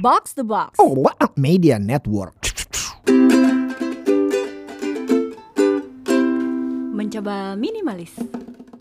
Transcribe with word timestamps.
Box 0.00 0.32
the 0.32 0.44
Box. 0.44 0.80
Oh, 0.80 0.96
what 0.96 1.16
a 1.20 1.28
media 1.36 1.78
network. 1.78 2.32
Mencoba 6.96 7.52
minimalis. 7.60 8.16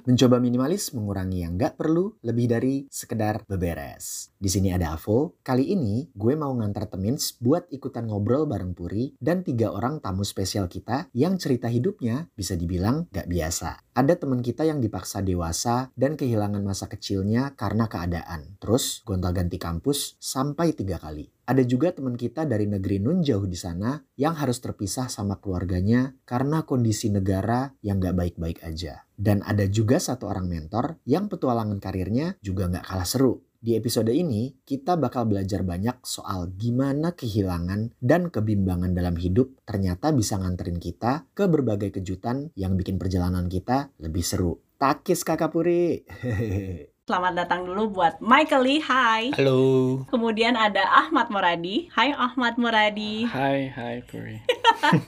Mencoba 0.08 0.40
minimalis 0.40 0.96
mengurangi 0.96 1.44
yang 1.44 1.60
nggak 1.60 1.76
perlu 1.76 2.16
lebih 2.24 2.46
dari 2.48 2.76
sekedar 2.88 3.44
beberes. 3.44 4.32
Di 4.40 4.48
sini 4.48 4.72
ada 4.72 4.96
Avo. 4.96 5.36
Kali 5.44 5.76
ini 5.76 6.08
gue 6.16 6.34
mau 6.40 6.56
ngantar 6.56 6.88
Temins 6.88 7.36
buat 7.42 7.68
ikutan 7.74 8.08
ngobrol 8.08 8.48
bareng 8.48 8.72
Puri 8.72 9.18
dan 9.20 9.44
tiga 9.44 9.76
orang 9.76 10.00
tamu 10.00 10.24
spesial 10.24 10.72
kita 10.72 11.12
yang 11.12 11.36
cerita 11.36 11.68
hidupnya 11.68 12.32
bisa 12.32 12.56
dibilang 12.56 13.12
nggak 13.12 13.28
biasa. 13.28 13.92
Ada 14.00 14.16
teman 14.16 14.40
kita 14.40 14.64
yang 14.64 14.80
dipaksa 14.80 15.20
dewasa 15.20 15.92
dan 15.92 16.16
kehilangan 16.16 16.64
masa 16.64 16.88
kecilnya 16.88 17.52
karena 17.60 17.92
keadaan. 17.92 18.56
Terus 18.64 19.04
gonta-ganti 19.04 19.60
kampus 19.60 20.16
sampai 20.24 20.72
tiga 20.72 20.96
kali. 20.96 21.28
Ada 21.50 21.66
juga 21.66 21.90
teman 21.90 22.14
kita 22.14 22.46
dari 22.46 22.70
negeri 22.70 23.02
nun 23.02 23.26
jauh 23.26 23.50
di 23.50 23.58
sana 23.58 23.98
yang 24.22 24.38
harus 24.38 24.62
terpisah 24.62 25.10
sama 25.10 25.42
keluarganya 25.42 26.14
karena 26.22 26.62
kondisi 26.62 27.10
negara 27.10 27.74
yang 27.82 27.98
gak 27.98 28.14
baik-baik 28.14 28.62
aja. 28.62 29.10
Dan 29.18 29.42
ada 29.42 29.66
juga 29.66 29.98
satu 29.98 30.30
orang 30.30 30.46
mentor 30.46 31.02
yang 31.10 31.26
petualangan 31.26 31.82
karirnya 31.82 32.38
juga 32.46 32.70
gak 32.70 32.86
kalah 32.86 33.10
seru. 33.10 33.42
Di 33.58 33.74
episode 33.74 34.14
ini, 34.14 34.62
kita 34.62 34.94
bakal 34.94 35.26
belajar 35.26 35.66
banyak 35.66 36.06
soal 36.06 36.54
gimana 36.54 37.18
kehilangan 37.18 37.98
dan 37.98 38.30
kebimbangan 38.30 38.94
dalam 38.94 39.18
hidup 39.18 39.58
ternyata 39.66 40.14
bisa 40.14 40.38
nganterin 40.38 40.78
kita 40.78 41.26
ke 41.34 41.50
berbagai 41.50 41.98
kejutan 41.98 42.54
yang 42.54 42.78
bikin 42.78 43.02
perjalanan 43.02 43.50
kita 43.50 43.90
lebih 43.98 44.22
seru. 44.22 44.62
Takis 44.78 45.26
kakak 45.26 45.50
Puri. 45.50 45.98
Selamat 47.10 47.42
datang 47.42 47.66
dulu 47.66 47.90
buat 47.90 48.22
Michael 48.22 48.70
Lee, 48.70 48.86
hai. 48.86 49.34
Halo. 49.34 50.06
Kemudian 50.14 50.54
ada 50.54 50.86
Ahmad 50.94 51.34
Muradi, 51.34 51.90
hai 51.98 52.14
Ahmad 52.14 52.54
Muradi. 52.62 53.26
Hai, 53.26 53.66
hai 53.74 54.06
Puri. 54.06 54.38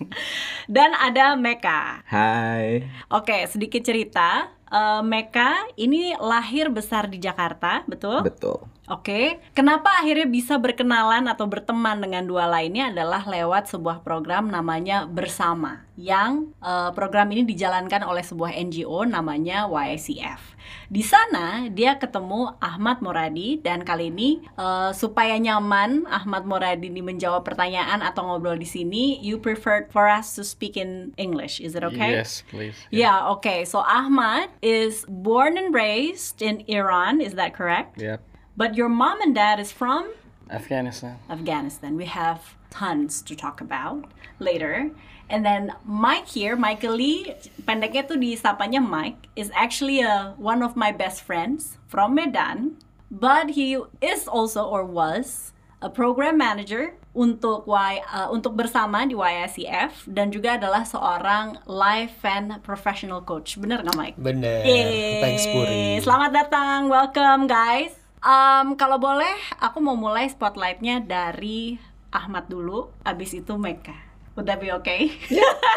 Dan 0.82 0.98
ada 0.98 1.38
Meka. 1.38 2.02
Hai. 2.10 2.90
Oke, 3.06 3.46
sedikit 3.46 3.86
cerita. 3.86 4.50
Eh, 4.66 5.02
Meka 5.06 5.70
ini 5.78 6.18
lahir 6.18 6.74
besar 6.74 7.06
di 7.06 7.22
Jakarta, 7.22 7.86
betul? 7.86 8.26
Betul. 8.26 8.71
Oke, 8.92 9.40
kenapa 9.56 9.88
akhirnya 10.04 10.28
bisa 10.28 10.60
berkenalan 10.60 11.24
atau 11.32 11.48
berteman 11.48 11.96
dengan 11.96 12.28
dua 12.28 12.44
lainnya 12.44 12.92
adalah 12.92 13.24
lewat 13.24 13.72
sebuah 13.72 14.04
program 14.04 14.52
namanya 14.52 15.08
Bersama, 15.08 15.88
yang 15.96 16.52
eh, 16.60 16.92
program 16.92 17.32
ini 17.32 17.48
dijalankan 17.48 18.04
oleh 18.04 18.20
sebuah 18.20 18.52
NGO 18.52 19.08
namanya 19.08 19.64
YCF. 19.72 20.60
Di 20.92 21.08
sana 21.08 21.72
dia 21.72 21.96
ketemu 21.96 22.52
Ahmad 22.60 23.00
Moradi 23.00 23.64
dan 23.64 23.88
kali 23.88 24.12
ini 24.12 24.44
eh, 24.60 24.92
supaya 24.92 25.40
nyaman 25.40 26.04
Ahmad 26.12 26.44
Moradi 26.44 26.92
ini 26.92 27.00
menjawab 27.00 27.48
pertanyaan 27.48 28.04
atau 28.04 28.28
ngobrol 28.28 28.60
di 28.60 28.68
sini, 28.68 29.24
you 29.24 29.40
preferred 29.40 29.88
for 29.88 30.12
us 30.12 30.36
to 30.36 30.44
speak 30.44 30.76
in 30.76 31.16
English, 31.16 31.64
is 31.64 31.80
it 31.80 31.88
okay? 31.88 32.20
Yes, 32.20 32.44
please. 32.52 32.76
Yeah, 32.92 33.24
okay. 33.40 33.64
So 33.64 33.88
Ahmad 33.88 34.52
is 34.60 35.08
born 35.08 35.56
and 35.56 35.72
raised 35.72 36.44
in 36.44 36.68
Iran, 36.68 37.24
is 37.24 37.40
that 37.40 37.56
correct? 37.56 37.96
Yep. 37.96 38.31
But 38.58 38.76
your 38.76 38.90
mom 38.90 39.22
and 39.22 39.34
dad 39.34 39.60
is 39.60 39.72
from 39.72 40.12
Afghanistan. 40.52 41.18
Afghanistan. 41.30 41.96
We 41.96 42.06
have 42.06 42.56
tons 42.70 43.22
to 43.24 43.36
talk 43.36 43.62
about 43.62 44.12
later. 44.40 44.92
And 45.32 45.46
then 45.46 45.72
Mike 45.88 46.28
here, 46.28 46.60
Michael 46.60 47.00
Lee, 47.00 47.32
pendeknya 47.64 48.04
tuh 48.04 48.20
disapanya 48.20 48.84
Mike, 48.84 49.32
is 49.40 49.48
actually 49.56 50.04
a, 50.04 50.36
one 50.36 50.60
of 50.60 50.76
my 50.76 50.92
best 50.92 51.24
friends 51.24 51.80
from 51.88 52.20
Medan. 52.20 52.76
But 53.08 53.56
he 53.56 53.80
is 54.04 54.28
also 54.28 54.68
or 54.68 54.84
was 54.84 55.56
a 55.80 55.88
program 55.88 56.38
manager 56.38 56.96
untuk 57.16 57.68
y, 57.68 58.00
uh, 58.12 58.32
untuk 58.32 58.56
bersama 58.56 59.04
di 59.08 59.16
YSCF 59.16 60.08
dan 60.08 60.32
juga 60.32 60.56
adalah 60.56 60.84
seorang 60.88 61.60
life 61.68 62.24
and 62.24 62.60
professional 62.64 63.24
coach. 63.24 63.60
Bener 63.60 63.84
nggak 63.84 63.98
Mike? 64.00 64.18
Bener. 64.20 64.64
Yeay. 64.64 65.20
Thanks 65.20 65.44
Puri. 65.48 66.00
Selamat 66.00 66.32
datang, 66.32 66.88
welcome 66.88 67.48
guys. 67.52 68.01
Um, 68.22 68.78
kalau 68.78 69.02
boleh, 69.02 69.34
aku 69.58 69.82
mau 69.82 69.98
mulai 69.98 70.30
spotlightnya 70.30 71.02
dari 71.02 71.82
Ahmad 72.14 72.46
dulu, 72.46 72.94
abis 73.02 73.34
itu 73.34 73.58
Meka. 73.58 73.98
Would 74.38 74.46
that 74.46 74.62
be 74.62 74.72
okay? 74.78 75.18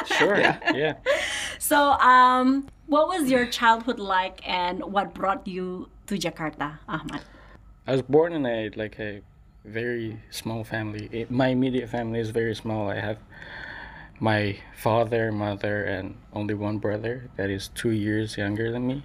Sure. 0.04 0.36
yeah. 0.36 0.60
yeah. 0.76 0.94
so, 1.58 1.96
um, 1.98 2.68
what 2.86 3.08
was 3.08 3.32
your 3.32 3.48
childhood 3.48 3.98
like, 3.98 4.44
and 4.44 4.84
what 4.84 5.16
brought 5.16 5.48
you 5.48 5.88
to 6.06 6.20
Jakarta, 6.20 6.78
Ahmad? 6.84 7.24
I 7.88 7.92
was 7.96 8.02
born 8.04 8.36
in 8.36 8.44
a 8.44 8.68
like 8.76 9.00
a 9.00 9.24
very 9.64 10.20
small 10.30 10.62
family. 10.64 11.08
It, 11.10 11.30
my 11.32 11.48
immediate 11.48 11.88
family 11.88 12.20
is 12.20 12.30
very 12.30 12.54
small. 12.54 12.88
I 12.92 13.00
have 13.00 13.18
my 14.20 14.56
father, 14.76 15.32
mother, 15.32 15.84
and 15.84 16.16
only 16.32 16.54
one 16.54 16.78
brother 16.78 17.30
that 17.36 17.50
is 17.50 17.68
two 17.74 17.90
years 17.90 18.36
younger 18.36 18.70
than 18.70 18.86
me. 18.86 19.04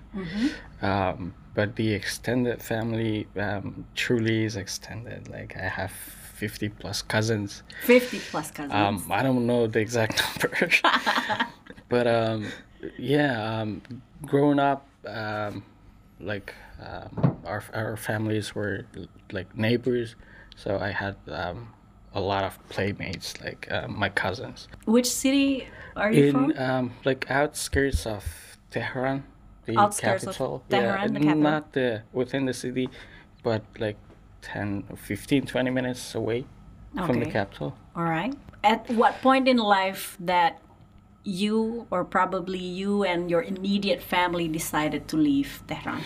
Um, 0.82 1.34
but 1.54 1.76
the 1.76 1.94
extended 1.94 2.62
family 2.62 3.28
um, 3.38 3.86
truly 3.96 4.46
is 4.46 4.56
extended. 4.56 5.30
Like 5.30 5.58
I 5.58 5.68
have 5.68 5.92
50 5.92 6.70
plus 6.70 7.02
cousins. 7.02 7.64
50 7.84 8.20
plus 8.20 8.52
cousins. 8.52 8.74
Um, 8.74 9.06
I 9.12 9.24
don't 9.24 9.46
know 9.46 9.68
the 9.68 9.80
exact 9.80 10.22
number, 10.44 10.70
but 11.90 12.08
um, 12.08 12.48
yeah, 12.98 13.60
um, 13.60 13.82
growing 14.26 14.60
up, 14.60 14.88
um, 15.06 15.64
like 16.20 16.54
um, 16.82 17.38
our 17.46 17.64
our 17.74 17.98
families 17.98 18.56
were 18.56 18.86
like 19.32 19.56
neighbors, 19.58 20.16
so 20.56 20.78
I 20.78 20.92
had 20.92 21.16
um, 21.28 21.74
a 22.14 22.20
lot 22.22 22.44
of 22.44 22.58
playmates, 22.70 23.40
like 23.42 23.68
uh, 23.72 23.88
my 23.88 24.10
cousins, 24.10 24.68
Which 24.86 25.10
city 25.10 25.68
are 25.96 26.12
you 26.12 26.26
in 26.26 26.32
from? 26.34 26.54
um, 26.58 26.92
like 27.06 27.30
outskirts 27.30 28.06
of 28.06 28.24
Tehran, 28.72 29.24
the 29.66 29.78
Outskirts 29.78 30.24
of 30.24 30.30
capital. 30.34 30.64
yeah, 30.70 31.08
the 31.08 31.20
capital. 31.20 31.36
not 31.36 31.74
the 31.74 32.02
within 32.14 32.46
the 32.46 32.54
city, 32.54 32.90
but 33.44 33.62
like 33.80 33.98
10, 34.42 34.84
15, 34.96 35.46
20 35.46 35.70
minutes 35.70 36.16
away 36.16 36.46
from 37.06 37.20
the 37.20 37.26
capital. 37.26 37.76
All 37.96 38.04
right. 38.04 38.34
At 38.64 38.90
what 38.90 39.22
point 39.22 39.48
in 39.48 39.58
life 39.58 40.18
that 40.20 40.60
you, 41.24 41.86
or 41.92 42.04
probably 42.04 42.58
you 42.60 43.04
and 43.04 43.30
your 43.30 43.44
immediate 43.44 44.02
family, 44.02 44.48
decided 44.48 45.08
to 45.10 45.18
leave 45.18 45.62
Tehran? 45.68 46.02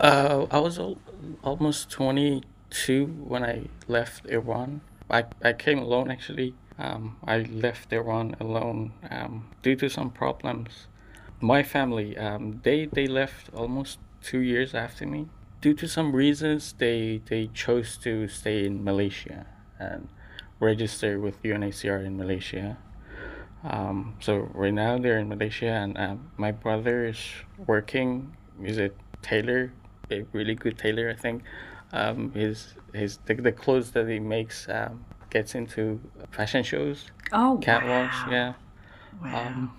Uh, 0.00 0.46
I 0.50 0.58
was 0.58 0.78
al- 0.78 0.98
almost 1.42 1.90
22 1.90 3.06
when 3.06 3.44
I 3.44 3.66
left 3.88 4.26
Iran. 4.26 4.80
I, 5.10 5.24
I 5.42 5.52
came 5.52 5.78
alone 5.78 6.10
actually. 6.10 6.54
Um, 6.78 7.16
I 7.24 7.38
left 7.38 7.92
Iran 7.92 8.36
alone 8.40 8.92
um, 9.10 9.50
due 9.62 9.76
to 9.76 9.88
some 9.88 10.10
problems. 10.10 10.88
My 11.40 11.62
family, 11.62 12.16
um, 12.16 12.60
they, 12.64 12.86
they 12.86 13.06
left 13.06 13.50
almost 13.54 13.98
two 14.22 14.40
years 14.40 14.74
after 14.74 15.06
me. 15.06 15.28
Due 15.60 15.74
to 15.74 15.86
some 15.86 16.14
reasons, 16.14 16.74
they, 16.78 17.22
they 17.26 17.48
chose 17.54 17.96
to 17.98 18.28
stay 18.28 18.64
in 18.66 18.82
Malaysia 18.82 19.46
and 19.78 20.08
register 20.60 21.20
with 21.20 21.42
UNHCR 21.42 22.04
in 22.04 22.16
Malaysia. 22.16 22.78
Um, 23.62 24.16
so 24.20 24.50
right 24.52 24.74
now 24.74 24.98
they're 24.98 25.18
in 25.18 25.28
Malaysia, 25.28 25.68
and 25.68 25.96
um, 25.96 26.30
my 26.36 26.52
brother 26.52 27.06
is 27.06 27.20
working. 27.66 28.36
He's 28.62 28.78
a 28.78 28.90
tailor, 29.22 29.72
a 30.10 30.24
really 30.32 30.54
good 30.54 30.78
tailor, 30.78 31.08
I 31.10 31.14
think. 31.14 31.42
Um, 31.94 32.32
his 32.32 32.74
his 32.92 33.18
the, 33.26 33.34
the 33.34 33.52
clothes 33.52 33.92
that 33.92 34.08
he 34.08 34.18
makes 34.18 34.68
um, 34.68 35.04
gets 35.30 35.54
into 35.54 36.00
fashion 36.32 36.64
shows, 36.64 37.10
Oh, 37.32 37.58
catwalks. 37.62 38.26
wow. 38.26 38.30
Yeah, 38.30 38.52
Wow. 39.22 39.46
Um, 39.46 39.76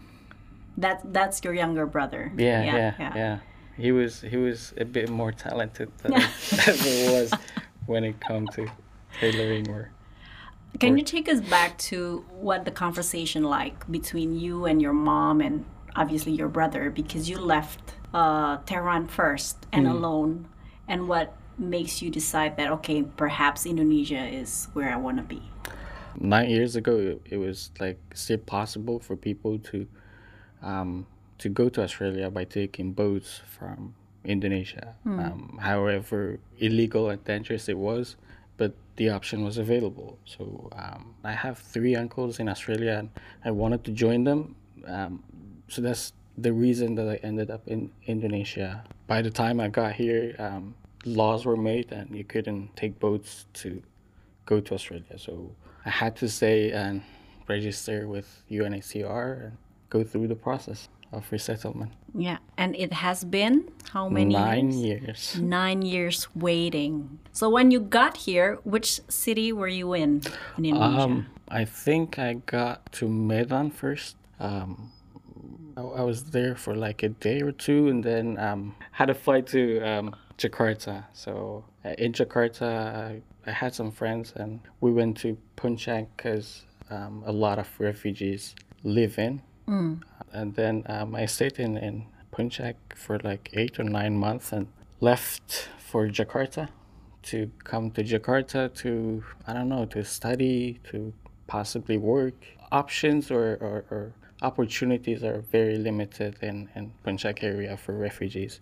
that 0.78 1.02
that's 1.14 1.44
your 1.44 1.54
younger 1.54 1.86
brother. 1.86 2.32
yeah, 2.38 2.64
yeah, 2.64 3.12
yeah, 3.16 3.40
He 3.78 3.92
was 3.92 4.22
he 4.22 4.38
was 4.38 4.74
a 4.78 4.86
bit 4.86 5.10
more 5.10 5.32
talented 5.32 5.92
than 6.02 6.14
I 6.68 6.72
ever 6.72 7.12
was 7.14 7.34
when 7.86 8.04
it 8.04 8.20
comes 8.22 8.50
to 8.56 8.68
tailoring 9.20 9.70
or 9.70 9.92
Can 10.80 10.98
you 10.98 11.04
take 11.04 11.28
us 11.30 11.42
back 11.42 11.78
to 11.90 12.26
what 12.32 12.66
the 12.66 12.72
conversation 12.72 13.44
like 13.44 13.90
between 13.92 14.36
you 14.40 14.66
and 14.66 14.82
your 14.82 14.94
mom 14.94 15.42
and 15.42 15.66
obviously 15.96 16.34
your 16.34 16.50
brother 16.50 16.90
because 16.90 17.30
you 17.30 17.38
left 17.38 17.96
uh, 18.14 18.58
Tehran 18.66 19.08
first 19.08 19.66
and 19.72 19.88
alone, 19.88 20.48
and 20.88 21.08
what 21.08 21.36
makes 21.58 22.02
you 22.02 22.10
decide 22.10 22.58
that 22.58 22.72
okay, 22.72 23.04
perhaps 23.04 23.66
Indonesia 23.66 24.26
is 24.26 24.68
where 24.74 24.92
I 24.92 24.98
want 24.98 25.18
to 25.18 25.24
be? 25.24 25.42
nine 26.18 26.50
years 26.50 26.76
ago 26.76 26.98
it, 26.98 27.22
it 27.30 27.38
was 27.38 27.72
like 27.80 28.00
still 28.14 28.38
possible 28.38 29.00
for 29.00 29.16
people 29.16 29.60
to 29.60 29.88
um, 30.62 31.06
to 31.38 31.50
go 31.50 31.70
to 31.70 31.84
Australia 31.84 32.30
by 32.32 32.44
taking 32.44 32.94
boats 32.94 33.42
from 33.46 33.94
Indonesia. 34.24 34.96
Um, 35.06 35.60
however 35.62 36.40
illegal 36.58 37.10
and 37.10 37.24
dangerous 37.24 37.70
it 37.70 37.78
was, 37.78 38.16
but 38.58 38.74
the 38.96 39.10
option 39.10 39.44
was 39.44 39.58
available. 39.58 40.18
So 40.26 40.70
um, 40.76 41.14
I 41.24 41.34
have 41.34 41.60
three 41.60 41.96
uncles 41.96 42.40
in 42.40 42.50
Australia, 42.50 42.94
and 42.98 43.10
I 43.44 43.52
wanted 43.52 43.84
to 43.84 43.92
join 43.92 44.24
them. 44.24 44.56
Um, 44.88 45.24
so 45.68 45.82
that's 45.82 46.14
the 46.38 46.54
reason 46.54 46.96
that 46.96 47.08
I 47.08 47.16
ended 47.22 47.52
up 47.52 47.68
in 47.68 47.92
Indonesia. 48.08 48.84
By 49.06 49.22
the 49.22 49.30
time 49.30 49.60
I 49.60 49.68
got 49.68 49.94
here, 49.94 50.36
um, 50.40 50.74
laws 51.06 51.46
were 51.46 51.58
made, 51.58 51.92
and 51.92 52.16
you 52.16 52.24
couldn't 52.24 52.76
take 52.76 53.00
boats 53.00 53.46
to 53.62 53.82
go 54.46 54.60
to 54.60 54.74
Australia. 54.74 55.18
So 55.18 55.52
I 55.86 55.90
had 55.90 56.16
to 56.18 56.28
stay 56.30 56.72
and 56.72 57.02
register 57.48 58.08
with 58.08 58.44
UNHCR 58.50 59.44
and 59.46 59.58
go 59.90 60.04
through 60.04 60.28
the 60.28 60.36
process 60.36 60.90
of 61.12 61.32
resettlement. 61.32 61.92
Yeah, 62.14 62.38
and 62.58 62.76
it 62.76 62.92
has 62.94 63.24
been 63.24 63.70
how 63.92 64.10
many 64.10 64.34
Nine 64.34 64.72
years? 64.72 65.36
years. 65.36 65.42
Nine 65.42 65.82
years 65.82 66.28
waiting. 66.36 67.20
So 67.32 67.50
when 67.50 67.72
you 67.72 67.80
got 67.80 68.18
here, 68.18 68.60
which 68.64 69.00
city 69.08 69.52
were 69.54 69.68
you 69.68 69.94
in 69.94 70.22
in 70.58 70.66
Indonesia? 70.66 71.02
Um, 71.04 71.26
I 71.50 71.66
think 71.66 72.18
I 72.18 72.34
got 72.46 72.92
to 72.94 73.08
Medan 73.08 73.70
first. 73.70 74.16
Um, 74.40 74.92
I, 75.78 75.82
I 75.82 76.02
was 76.02 76.24
there 76.32 76.56
for 76.56 76.74
like 76.76 77.04
a 77.04 77.10
day 77.10 77.42
or 77.42 77.52
two, 77.52 77.88
and 77.90 78.04
then 78.04 78.38
um, 78.40 78.76
had 78.92 79.10
a 79.10 79.14
flight 79.14 79.46
to 79.48 79.80
um, 79.82 80.16
Jakarta. 80.38 81.06
So 81.14 81.64
uh, 81.84 81.90
in 81.98 82.14
Jakarta, 82.14 82.64
I, 82.64 83.22
I 83.46 83.52
had 83.52 83.74
some 83.74 83.92
friends, 83.92 84.34
and 84.36 84.60
we 84.82 84.92
went 84.92 85.18
to 85.18 85.38
Puncak 85.58 86.08
because 86.16 86.66
um, 86.90 87.24
a 87.26 87.32
lot 87.32 87.60
of 87.60 87.68
refugees 87.80 88.56
live 88.84 89.18
in. 89.18 89.42
And 90.34 90.54
then 90.56 90.84
um, 90.88 91.16
I 91.16 91.26
stayed 91.26 91.60
in 91.60 91.78
in 91.78 92.06
Puncak 92.32 92.76
for 92.96 93.20
like 93.24 93.50
eight 93.54 93.80
or 93.80 93.84
nine 93.84 94.18
months, 94.18 94.52
and 94.52 94.68
left 95.00 95.70
for 95.80 96.08
Jakarta 96.08 96.70
to 97.24 97.50
come 97.64 97.90
to 97.92 98.04
Jakarta 98.04 98.74
to 98.76 99.24
I 99.48 99.54
don't 99.54 99.70
know 99.70 99.86
to 99.86 100.04
study 100.04 100.80
to 100.92 101.14
possibly 101.48 101.98
work. 101.98 102.36
Options 102.72 103.32
or, 103.32 103.58
or, 103.62 103.86
or 103.90 104.14
opportunities 104.42 105.24
are 105.24 105.42
very 105.52 105.78
limited 105.78 106.36
in 106.42 106.70
in 106.76 106.92
Puncak 107.06 107.44
area 107.44 107.78
for 107.78 107.94
refugees, 107.94 108.60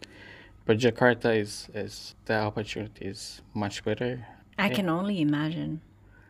but 0.66 0.78
Jakarta 0.78 1.36
is 1.36 1.68
is 1.74 2.16
the 2.26 2.36
opportunity 2.40 3.06
is 3.06 3.42
much 3.54 3.84
better. 3.84 4.26
I 4.58 4.70
can 4.70 4.88
only 4.90 5.20
imagine. 5.22 5.82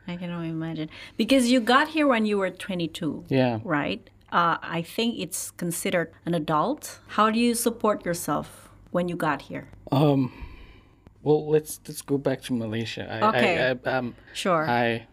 I 0.08 0.16
can 0.18 0.32
only 0.32 0.50
imagine 0.50 0.90
because 1.18 1.50
you 1.52 1.60
got 1.62 1.90
here 1.90 2.08
when 2.08 2.26
you 2.26 2.38
were 2.38 2.50
22, 2.52 3.24
Yeah. 3.30 3.60
right? 3.64 4.04
Uh, 4.32 4.58
I 4.62 4.82
think 4.82 5.16
it's 5.20 5.52
considered 5.52 6.12
an 6.26 6.34
adult. 6.34 7.00
How 7.16 7.30
do 7.32 7.40
you 7.40 7.54
support 7.56 8.04
yourself 8.06 8.70
when 8.92 9.08
you 9.08 9.16
got 9.16 9.44
here? 9.44 9.70
Um. 9.92 10.32
Well, 11.24 11.48
let's 11.48 11.80
let's 11.88 12.02
go 12.02 12.18
back 12.18 12.42
to 12.44 12.54
Malaysia. 12.54 13.08
I, 13.08 13.30
Okay. 13.30 13.56
I, 13.64 13.70
I, 13.72 13.94
um, 13.96 14.16
Sure. 14.34 14.68
I 14.68 15.08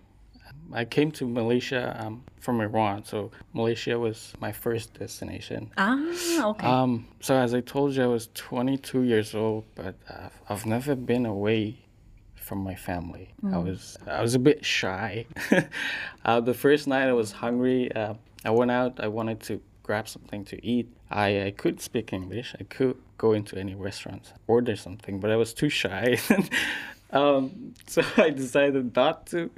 I 0.72 0.84
came 0.84 1.10
to 1.12 1.26
Malaysia 1.26 1.96
um, 2.00 2.22
from 2.38 2.60
Iran, 2.60 3.04
so 3.04 3.30
Malaysia 3.52 3.98
was 3.98 4.32
my 4.40 4.52
first 4.52 4.94
destination. 4.94 5.70
ah, 5.76 6.50
okay. 6.50 6.66
Um, 6.66 7.08
so 7.20 7.34
as 7.36 7.54
I 7.54 7.60
told 7.60 7.94
you, 7.94 8.04
I 8.04 8.06
was 8.06 8.28
22 8.34 9.02
years 9.02 9.34
old, 9.34 9.64
but 9.74 9.94
uh, 10.08 10.28
I've 10.48 10.66
never 10.66 10.94
been 10.94 11.26
away 11.26 11.78
from 12.50 12.58
my 12.58 12.74
family. 12.74 13.28
I 13.52 13.58
was 13.58 13.96
I 14.06 14.22
was 14.22 14.34
a 14.34 14.38
bit 14.38 14.64
shy. 14.64 15.24
uh, 16.24 16.40
the 16.40 16.54
first 16.54 16.88
night 16.88 17.06
I 17.08 17.12
was 17.12 17.30
hungry. 17.30 17.92
Uh, 17.94 18.14
I 18.44 18.50
went 18.50 18.72
out. 18.72 18.98
I 18.98 19.06
wanted 19.08 19.40
to 19.42 19.60
grab 19.84 20.08
something 20.08 20.44
to 20.46 20.56
eat. 20.64 20.88
I, 21.10 21.46
I 21.46 21.50
could 21.50 21.80
speak 21.80 22.12
English. 22.12 22.54
I 22.58 22.64
could 22.64 22.96
go 23.18 23.32
into 23.32 23.56
any 23.56 23.74
restaurants, 23.74 24.32
order 24.46 24.76
something, 24.76 25.20
but 25.20 25.30
I 25.30 25.36
was 25.36 25.52
too 25.54 25.68
shy. 25.68 26.18
um, 27.12 27.74
so 27.86 28.02
I 28.16 28.30
decided 28.30 28.96
not 28.96 29.26
to. 29.26 29.50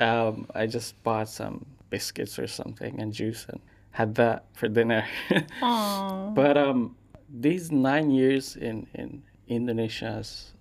Um, 0.00 0.46
I 0.54 0.66
just 0.66 1.00
bought 1.02 1.28
some 1.28 1.66
biscuits 1.90 2.38
or 2.38 2.46
something 2.46 3.00
and 3.00 3.12
juice 3.12 3.46
and 3.48 3.60
had 3.90 4.14
that 4.16 4.46
for 4.54 4.68
dinner. 4.68 5.04
But 5.60 6.56
um, 6.56 6.96
these 7.28 7.70
nine 7.70 8.10
years 8.10 8.56
in 8.56 8.86
in 8.94 9.22
Indonesia 9.48 10.12
has 10.12 10.54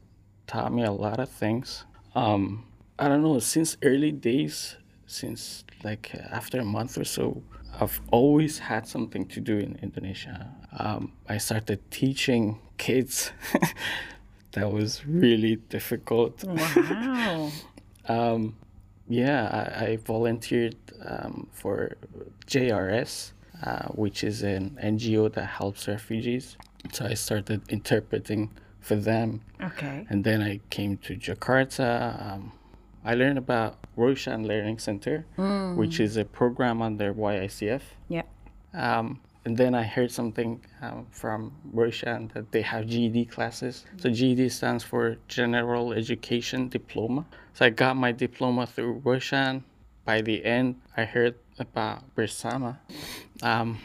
taught 0.47 0.73
me 0.73 0.83
a 0.83 0.91
lot 0.91 1.19
of 1.19 1.29
things. 1.29 1.85
Um, 2.15 2.65
I 2.97 3.07
don't 3.07 3.21
know 3.21 3.39
since 3.39 3.77
early 3.83 4.11
days, 4.11 4.77
since 5.05 5.63
like 5.83 6.13
after 6.31 6.59
a 6.59 6.65
month 6.65 6.97
or 6.97 7.05
so, 7.05 7.41
I've 7.79 8.01
always 8.11 8.59
had 8.59 8.87
something 8.87 9.25
to 9.27 9.39
do 9.39 9.57
in 9.57 9.79
Indonesia. 9.81 10.51
Um, 10.77 11.13
I 11.27 11.37
started 11.37 11.79
teaching 11.91 12.59
kids. 12.77 13.31
that 14.53 14.71
was 14.71 15.05
really 15.05 15.57
difficult. 15.69 16.43
wow. 16.43 17.51
Um, 18.07 18.55
yeah, 19.09 19.73
I, 19.79 19.85
I 19.85 19.97
volunteered 19.97 20.75
um, 21.05 21.47
for 21.51 21.97
JRS, 22.47 23.31
uh, 23.65 23.87
which 23.89 24.23
is 24.23 24.43
an 24.43 24.77
NGO 24.81 25.31
that 25.33 25.45
helps 25.45 25.87
refugees. 25.87 26.55
So 26.93 27.05
I 27.05 27.13
started 27.15 27.61
interpreting 27.69 28.51
for 28.79 28.95
them, 28.95 29.41
Okay. 29.61 30.05
and 30.09 30.23
then 30.23 30.41
I 30.41 30.61
came 30.69 30.97
to 30.99 31.15
Jakarta. 31.15 32.31
Um, 32.33 32.51
I 33.03 33.15
learned 33.15 33.37
about 33.37 33.77
Roshan 33.97 34.47
Learning 34.47 34.77
Center, 34.79 35.25
which 35.75 35.99
is 35.99 36.15
a 36.17 36.23
program 36.25 36.81
under 36.81 37.13
YICF. 37.13 37.81
Yeah. 38.07 38.23
Um, 38.73 39.19
and 39.45 39.57
then 39.57 39.73
I 39.73 39.83
heard 39.83 40.11
something 40.11 40.61
um, 40.81 41.07
from 41.11 41.53
Roshan 41.71 42.31
that 42.33 42.51
they 42.51 42.61
have 42.61 42.87
GED 42.87 43.25
classes. 43.25 43.85
So 43.97 44.09
GED 44.09 44.49
stands 44.49 44.83
for 44.83 45.17
General 45.27 45.93
Education 45.93 46.67
Diploma. 46.67 47.25
So 47.53 47.65
I 47.65 47.69
got 47.69 47.95
my 47.95 48.11
diploma 48.11 48.67
through 48.67 49.01
Roshan. 49.03 49.63
By 50.03 50.21
the 50.21 50.43
end, 50.43 50.81
I 50.97 51.05
heard 51.05 51.35
about 51.57 52.03
Bersama. 52.15 52.79
Um, 53.41 53.79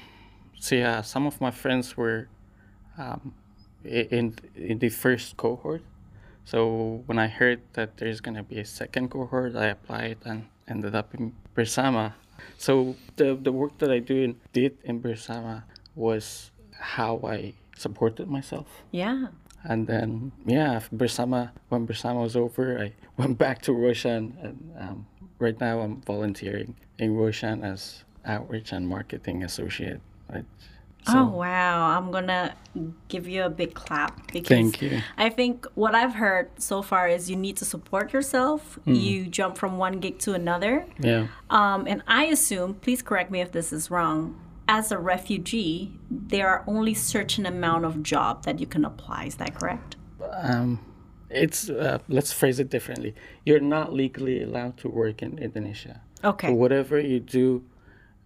so 0.59 0.75
yeah, 0.75 1.03
some 1.03 1.27
of 1.27 1.41
my 1.41 1.51
friends 1.51 1.97
were 1.97 2.29
um, 2.99 3.35
in 3.85 4.35
in 4.57 4.79
the 4.79 4.89
first 4.89 5.37
cohort. 5.37 5.83
So 6.45 7.03
when 7.07 7.19
I 7.19 7.29
heard 7.29 7.61
that 7.75 7.97
there's 7.99 8.21
gonna 8.21 8.43
be 8.43 8.59
a 8.59 8.65
second 8.65 9.11
cohort, 9.11 9.55
I 9.57 9.67
applied 9.67 10.19
and 10.25 10.47
ended 10.67 10.95
up 10.95 11.15
in 11.15 11.35
Bersama. 11.55 12.15
So 12.59 12.97
the 13.17 13.35
the 13.35 13.53
work 13.53 13.79
that 13.79 13.91
I 13.91 13.99
do 13.99 14.17
in, 14.23 14.37
did 14.53 14.77
in 14.85 15.01
Bersama 15.01 15.65
was 15.95 16.51
how 16.73 17.21
I 17.25 17.55
supported 17.77 18.29
myself. 18.29 18.67
Yeah. 18.91 19.29
And 19.63 19.87
then 19.87 20.33
yeah, 20.47 20.81
Bersama 20.95 21.51
when 21.69 21.87
Bersama 21.87 22.23
was 22.23 22.37
over, 22.37 22.79
I 22.79 22.93
went 23.17 23.39
back 23.39 23.63
to 23.63 23.73
Roshan, 23.73 24.37
and 24.43 24.73
um, 24.79 25.07
right 25.39 25.59
now 25.61 25.81
I'm 25.81 26.01
volunteering 26.03 26.75
in 26.99 27.17
Roshan 27.17 27.65
as 27.65 28.05
outreach 28.25 28.73
and 28.73 28.89
marketing 28.89 29.43
associate. 29.43 30.01
Right? 30.31 30.45
Oh 31.09 31.27
wow! 31.27 31.97
I'm 31.97 32.11
gonna 32.11 32.55
give 33.09 33.29
you 33.29 33.45
a 33.45 33.51
big 33.51 33.75
clap 33.75 34.33
because 34.33 34.49
Thank 34.49 34.83
you. 34.83 35.01
I 35.17 35.29
think 35.31 35.67
what 35.75 35.95
I've 35.95 36.15
heard 36.15 36.51
so 36.59 36.83
far 36.83 37.09
is 37.09 37.31
you 37.31 37.37
need 37.37 37.57
to 37.59 37.65
support 37.65 38.13
yourself. 38.13 38.79
You 38.85 39.27
jump 39.27 39.59
from 39.59 39.79
one 39.79 40.01
gig 40.01 40.19
to 40.21 40.35
another. 40.35 40.87
Yeah. 40.99 41.29
Um, 41.51 41.87
and 41.87 42.03
I 42.07 42.25
assume, 42.27 42.75
please 42.75 43.03
correct 43.03 43.31
me 43.31 43.41
if 43.41 43.53
this 43.53 43.73
is 43.73 43.91
wrong, 43.91 44.41
as 44.67 44.91
a 44.91 44.99
refugee, 44.99 45.93
there 46.11 46.49
are 46.49 46.65
only 46.67 46.95
certain 46.95 47.47
amount 47.47 47.85
of 47.85 48.03
job 48.03 48.45
that 48.45 48.59
you 48.59 48.67
can 48.67 48.85
apply. 48.85 49.25
Is 49.27 49.37
that 49.37 49.55
correct? 49.55 49.97
um, 50.33 50.81
it's 51.31 51.69
uh, 51.69 51.99
let's 52.09 52.33
phrase 52.33 52.61
it 52.61 52.71
differently. 52.71 53.15
You're 53.45 53.61
not 53.61 53.93
legally 53.93 54.43
allowed 54.43 54.77
to 54.79 54.89
work 54.89 55.23
in 55.23 55.39
Indonesia. 55.39 56.01
Okay. 56.23 56.49
So 56.49 56.55
whatever 56.55 56.99
you 57.01 57.21
do, 57.21 57.65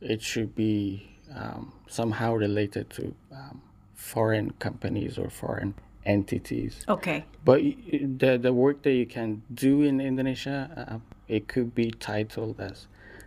it 0.00 0.22
should 0.22 0.54
be 0.54 1.18
um, 1.34 1.72
somehow 1.88 2.34
related 2.34 2.90
to 2.90 3.14
um, 3.32 3.62
foreign 3.94 4.52
companies 4.58 5.18
or 5.18 5.28
foreign 5.30 5.74
entities. 6.04 6.84
Okay. 6.88 7.24
But 7.44 7.60
the 7.62 8.38
the 8.40 8.52
work 8.52 8.82
that 8.82 8.92
you 8.92 9.06
can 9.06 9.42
do 9.52 9.82
in 9.82 10.00
Indonesia, 10.00 10.70
uh, 10.76 10.98
it 11.28 11.48
could 11.48 11.74
be 11.74 11.90
titled 11.90 12.60
as 12.60 12.86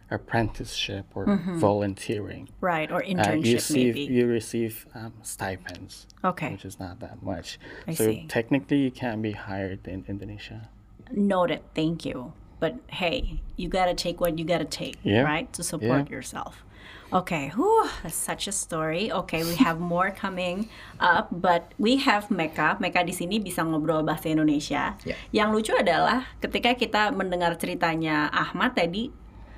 apprenticeship 0.09 1.05
or 1.15 1.39
volunteering. 1.55 2.49
Right. 2.59 2.91
Or 2.91 3.01
internship. 3.01 3.43
Uh, 3.43 3.47
you 3.47 3.53
receive 3.55 3.95
maybe. 3.95 4.13
you 4.13 4.27
receive 4.27 4.85
um, 4.93 5.13
stipends 5.23 6.05
Okay. 6.23 6.51
which 6.51 6.65
is 6.65 6.79
not 6.79 6.99
that 6.99 7.23
much. 7.23 7.57
I 7.87 7.93
so 7.93 8.05
see. 8.05 8.25
technically, 8.27 8.77
you 8.77 8.91
can 8.91 9.21
be 9.21 9.31
hired 9.31 9.87
in 9.87 10.03
Indonesia. 10.07 10.69
Noted. 11.11 11.61
Thank 11.75 12.05
you. 12.05 12.33
But 12.59 12.75
hey, 12.87 13.41
you 13.57 13.69
gotta 13.69 13.93
take 13.95 14.19
what 14.21 14.37
you 14.37 14.45
gotta 14.45 14.65
take, 14.65 14.97
Yeah. 15.03 15.23
right, 15.23 15.51
to 15.53 15.63
support 15.63 16.09
Yeah. 16.09 16.15
yourself. 16.15 16.63
Okay, 17.11 17.51
whew, 17.51 17.91
that's 18.07 18.15
such 18.15 18.47
a 18.47 18.55
story. 18.55 19.11
Okay, 19.11 19.43
we 19.43 19.59
have 19.59 19.83
more 19.83 20.15
coming 20.15 20.71
up, 20.95 21.27
but 21.27 21.75
we 21.75 21.99
have 21.99 22.31
Meka. 22.31 22.79
Meka 22.79 23.03
di 23.03 23.11
sini 23.11 23.35
bisa 23.43 23.67
ngobrol 23.67 23.99
bahasa 23.99 24.31
Indonesia. 24.31 24.95
Ya. 25.03 25.15
Yang 25.35 25.49
lucu 25.51 25.71
adalah 25.75 26.23
ketika 26.39 26.71
kita 26.79 27.11
mendengar 27.11 27.59
ceritanya 27.59 28.31
Ahmad 28.31 28.79
tadi, 28.79 29.11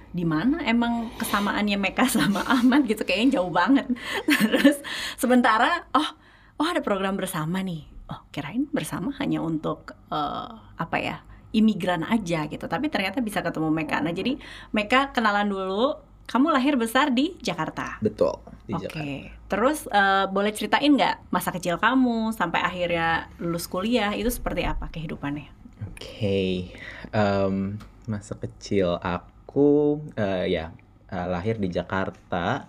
di 0.10 0.26
mana 0.26 0.66
emang 0.66 1.14
kesamaannya 1.22 1.78
Meka 1.78 2.10
sama 2.10 2.42
Ahmad 2.58 2.90
gitu 2.90 3.06
kayaknya 3.06 3.38
jauh 3.38 3.54
banget. 3.54 3.86
Terus 4.34 4.82
sementara, 5.22 5.86
oh, 5.94 6.10
oh 6.58 6.66
ada 6.66 6.82
program 6.82 7.22
bersama 7.22 7.62
nih. 7.62 7.86
Oh, 8.10 8.26
kirain 8.34 8.66
bersama 8.74 9.14
hanya 9.22 9.46
untuk 9.46 9.94
eh, 10.10 10.50
apa 10.58 10.98
ya? 10.98 11.22
imigran 11.54 12.02
aja 12.02 12.50
gitu. 12.50 12.66
Tapi 12.66 12.90
ternyata 12.90 13.22
bisa 13.22 13.46
ketemu 13.46 13.70
Meka. 13.70 14.02
Nah, 14.02 14.10
jadi 14.10 14.42
Meka 14.74 15.14
kenalan 15.14 15.54
dulu. 15.54 16.13
Kamu 16.28 16.50
lahir 16.50 16.80
besar 16.80 17.12
di 17.12 17.36
Jakarta. 17.44 18.00
Betul 18.00 18.40
di 18.66 18.74
Oke. 18.74 18.84
Jakarta. 18.88 19.14
Terus 19.52 19.80
eh, 19.92 20.26
boleh 20.32 20.52
ceritain 20.56 20.92
nggak 20.92 21.30
masa 21.30 21.54
kecil 21.54 21.78
kamu 21.78 22.34
sampai 22.34 22.64
akhirnya 22.64 23.30
lulus 23.38 23.70
kuliah 23.70 24.16
itu 24.18 24.32
seperti 24.34 24.66
apa 24.66 24.90
kehidupannya? 24.90 25.52
Oke, 25.94 26.74
em, 27.12 27.78
masa 28.10 28.34
kecil 28.40 28.98
aku 28.98 30.02
eh, 30.18 30.50
ya 30.50 30.74
eh, 31.12 31.28
lahir 31.30 31.60
di 31.62 31.70
Jakarta 31.70 32.66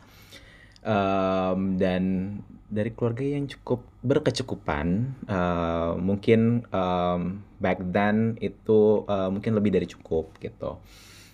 Em, 0.85 1.81
dan 1.81 2.05
dari 2.69 2.93
keluarga 2.93 3.25
yang 3.25 3.49
cukup 3.49 3.89
berkecukupan 4.05 5.17
eh, 5.25 5.93
mungkin 5.97 6.61
em, 6.69 7.41
back 7.57 7.81
then 7.89 8.37
itu 8.45 9.09
eh, 9.09 9.29
mungkin 9.33 9.57
lebih 9.57 9.73
dari 9.73 9.89
cukup 9.89 10.37
gitu 10.45 10.77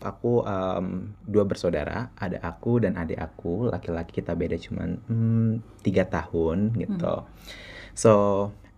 aku 0.01 0.45
em, 0.45 1.15
dua 1.29 1.45
bersaudara 1.45 2.11
ada 2.17 2.41
aku 2.43 2.81
dan 2.83 2.97
adik 2.97 3.21
aku. 3.21 3.69
Laki-laki 3.69 4.21
kita 4.21 4.33
beda 4.35 4.57
cuman 4.57 5.01
hmm, 5.07 5.51
tiga 5.85 6.09
tahun 6.09 6.75
gitu. 6.77 7.25
So 7.95 8.13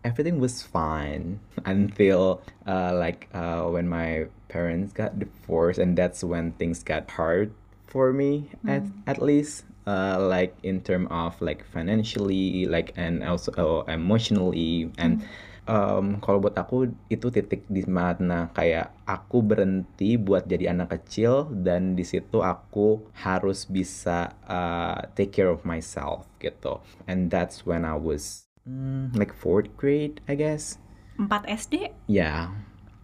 everything 0.05 0.43
was 0.43 0.63
fine 0.63 1.39
until 1.65 2.43
uh, 2.67 2.93
like 2.95 3.29
uh, 3.35 3.63
when 3.71 3.89
my 3.89 4.27
parents 4.49 4.93
got 4.93 5.19
divorced 5.19 5.79
and 5.79 5.97
that's 5.97 6.23
when 6.23 6.53
things 6.59 6.83
got 6.83 7.09
hard 7.11 7.55
for 7.87 8.13
me 8.13 8.51
at 8.67 8.83
at 9.07 9.21
least 9.21 9.65
uh, 9.87 10.19
like 10.19 10.55
in 10.63 10.81
term 10.81 11.07
of 11.09 11.41
like 11.41 11.65
financially 11.65 12.67
like 12.67 12.93
and 12.97 13.23
also 13.23 13.53
uh, 13.55 13.85
emotionally 13.91 14.91
and 14.99 15.23
um, 15.67 16.19
kalau 16.19 16.43
buat 16.43 16.57
aku 16.59 16.91
itu 17.07 17.31
titik 17.31 17.67
di 17.71 17.87
mana 17.87 18.51
kayak 18.55 18.91
aku 19.07 19.43
berhenti 19.43 20.19
buat 20.19 20.47
jadi 20.47 20.75
anak 20.75 20.99
kecil 20.99 21.47
dan 21.51 21.95
di 21.95 22.03
situ 22.03 22.43
aku 22.43 23.07
harus 23.15 23.67
bisa 23.67 24.35
uh, 24.47 25.07
take 25.15 25.31
care 25.35 25.51
of 25.51 25.63
myself 25.63 26.27
gitu. 26.43 26.83
And 27.07 27.31
that's 27.31 27.63
when 27.63 27.87
I 27.87 27.95
was 27.95 28.47
mm, 28.67 29.15
like 29.15 29.31
fourth 29.35 29.71
grade 29.79 30.19
I 30.27 30.35
guess. 30.39 30.79
4 31.21 31.29
SD 31.47 31.93
yeah. 32.09 32.51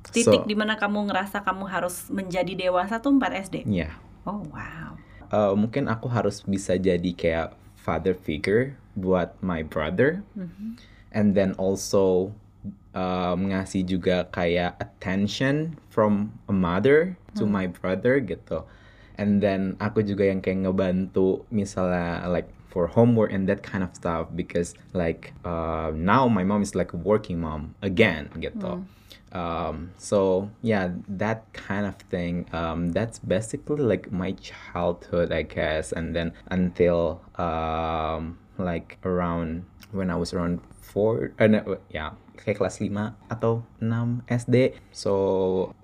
Titik 0.08 0.42
So- 0.42 0.48
di 0.48 0.56
mana 0.56 0.80
kamu 0.80 1.12
ngerasa 1.12 1.44
kamu 1.44 1.68
harus 1.68 2.08
menjadi 2.08 2.56
dewasa 2.56 2.98
tuh 2.98 3.12
4 3.14 3.44
SD. 3.44 3.56
yeah. 3.68 3.94
Oh 4.26 4.42
wow. 4.50 4.96
Uh, 5.28 5.52
mungkin 5.52 5.92
aku 5.92 6.08
harus 6.08 6.40
bisa 6.40 6.80
jadi 6.80 7.12
kayak 7.12 7.52
father 7.76 8.16
figure 8.16 8.76
buat 8.96 9.36
my 9.44 9.60
brother. 9.60 10.24
And 11.12 11.36
then 11.36 11.52
also 11.60 12.32
um, 12.94 13.52
ngasih 13.52 13.84
juga 13.84 14.28
kayak 14.32 14.78
attention 14.80 15.76
from 15.92 16.32
a 16.48 16.54
mother 16.54 17.16
to 17.36 17.44
my 17.46 17.66
brother 17.68 18.18
gitu. 18.18 18.64
And 19.18 19.42
then 19.42 19.74
aku 19.82 20.06
juga 20.06 20.30
yang 20.30 20.38
kayak 20.38 20.66
ngebantu 20.66 21.42
misalnya 21.50 22.30
like 22.30 22.46
for 22.70 22.86
homework 22.86 23.34
and 23.34 23.48
that 23.50 23.66
kind 23.66 23.82
of 23.82 23.90
stuff 23.94 24.30
because 24.34 24.78
like 24.94 25.34
uh, 25.42 25.90
now 25.94 26.28
my 26.30 26.46
mom 26.46 26.62
is 26.62 26.78
like 26.78 26.94
a 26.94 27.00
working 27.00 27.42
mom 27.42 27.74
again 27.82 28.30
gitu. 28.38 28.82
Um 29.28 29.92
so 30.00 30.48
yeah 30.64 30.88
that 31.04 31.44
kind 31.52 31.84
of 31.84 32.00
thing 32.08 32.48
um 32.56 32.96
that's 32.96 33.20
basically 33.20 33.84
like 33.84 34.08
my 34.08 34.32
childhood 34.40 35.36
i 35.36 35.44
guess. 35.44 35.92
And 35.92 36.16
then 36.16 36.32
until 36.48 37.20
um 37.36 38.40
like 38.58 38.98
around 39.06 39.64
when 39.94 40.10
i 40.10 40.16
was 40.18 40.34
around 40.34 40.60
four 40.82 41.32
uh, 41.38 41.46
no, 41.46 41.78
ya 41.88 42.12
kayak 42.38 42.62
kelas 42.62 42.78
5 42.78 42.94
atau 43.28 43.66
6 43.82 44.24
SD 44.30 44.78
so 44.94 45.14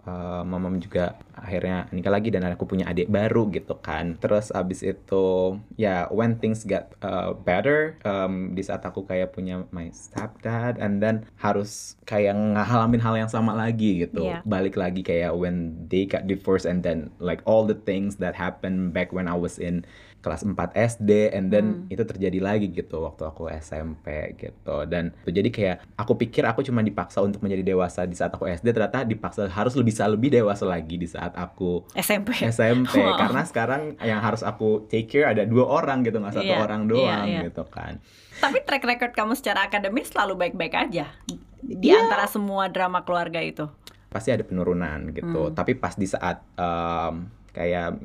uh, 0.06 0.46
mamam 0.46 0.78
juga 0.78 1.18
akhirnya 1.34 1.90
nikah 1.90 2.14
lagi 2.14 2.30
dan 2.30 2.46
aku 2.46 2.64
punya 2.64 2.86
adik 2.88 3.10
baru 3.10 3.50
gitu 3.50 3.74
kan. 3.82 4.16
Terus 4.22 4.54
abis 4.54 4.86
itu 4.86 5.58
ya 5.74 6.06
when 6.14 6.38
things 6.38 6.62
got 6.62 6.94
uh, 7.02 7.34
better 7.34 7.98
um, 8.06 8.54
di 8.54 8.62
saat 8.62 8.86
aku 8.86 9.04
kayak 9.04 9.34
punya 9.34 9.66
my 9.74 9.90
stepdad 9.90 10.78
and 10.78 11.02
then 11.02 11.26
harus 11.36 11.98
kayak 12.06 12.32
ngalamin 12.32 13.02
hal 13.02 13.18
yang 13.18 13.28
sama 13.28 13.52
lagi 13.52 14.06
gitu. 14.06 14.24
Iya. 14.24 14.40
balik 14.46 14.78
lagi 14.78 15.02
kayak 15.02 15.34
when 15.34 15.74
they 15.90 16.06
got 16.06 16.24
divorced 16.30 16.64
and 16.64 16.86
then 16.86 17.10
like 17.18 17.42
all 17.44 17.66
the 17.66 17.76
things 17.76 18.16
that 18.22 18.38
happened 18.38 18.94
back 18.94 19.10
when 19.10 19.26
I 19.26 19.34
was 19.34 19.58
in 19.58 19.82
kelas 20.24 20.40
4 20.42 20.56
SD 20.72 21.10
and 21.30 21.52
then 21.52 21.84
itu 21.86 22.00
terjadi 22.00 22.40
lagi 22.40 22.66
gitu 22.66 22.98
waktu 22.98 23.22
aku 23.22 23.52
SMP 23.52 24.08
gitu 24.34 24.88
dan 24.88 25.12
jadi 25.22 25.48
kayak 25.48 25.76
aku 25.94 26.16
pikir 26.16 26.42
aku 26.42 26.64
cuma 26.64 26.80
dipaksa 26.80 27.20
untuk 27.20 27.38
menjadi 27.38 27.60
dewasa 27.66 28.02
di 28.02 28.16
saat 28.16 28.32
aku 28.32 28.48
SD 28.48 28.72
ternyata 28.72 29.04
dipaksa 29.04 29.44
harus 29.46 29.76
lebih 29.76 29.92
bisa 29.92 30.08
lebih 30.08 30.32
dewasa 30.32 30.64
lagi 30.64 30.96
di 30.96 31.04
saat 31.04 31.36
aku 31.36 31.84
SMP. 31.92 32.40
SMP 32.42 32.96
Wow. 33.04 33.20
karena 33.20 33.42
sekarang 33.44 33.82
yang 34.00 34.18
harus 34.18 34.40
aku 34.40 34.88
take 34.88 35.06
care 35.06 35.28
ada 35.28 35.44
dua 35.44 35.68
orang 35.68 36.00
gitu 36.00 36.16
nggak 36.16 36.34
satu 36.34 36.48
Iya, 36.48 36.58
orang 36.58 36.82
iya, 36.82 36.90
doang 36.90 37.26
iya. 37.28 37.40
gitu 37.44 37.62
kan 37.68 38.00
Tapi 38.34 38.64
track 38.64 38.82
record 38.82 39.12
kamu 39.12 39.32
secara 39.34 39.68
akademis 39.68 40.08
selalu 40.08 40.40
baik-baik 40.40 40.72
aja 40.72 41.12
di 41.60 41.86
Iya. 41.86 42.00
antara 42.02 42.24
semua 42.26 42.66
drama 42.66 43.04
keluarga 43.04 43.38
itu. 43.38 43.68
pasti 44.08 44.30
ada 44.30 44.40
penurunan 44.40 45.10
gitu. 45.10 45.50
Tapi 45.50 45.74
pas 45.74 45.92
di 45.92 46.06
saat 46.06 46.38
em, 46.54 47.26
kayak 47.50 47.98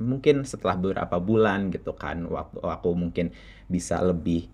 mungkin 0.00 0.42
setelah 0.48 0.76
beberapa 0.80 1.16
bulan 1.20 1.70
gitu 1.70 1.92
kan, 1.94 2.24
waktu 2.26 2.58
aku 2.64 2.96
mungkin 2.96 3.30
bisa 3.68 4.00
lebih 4.00 4.48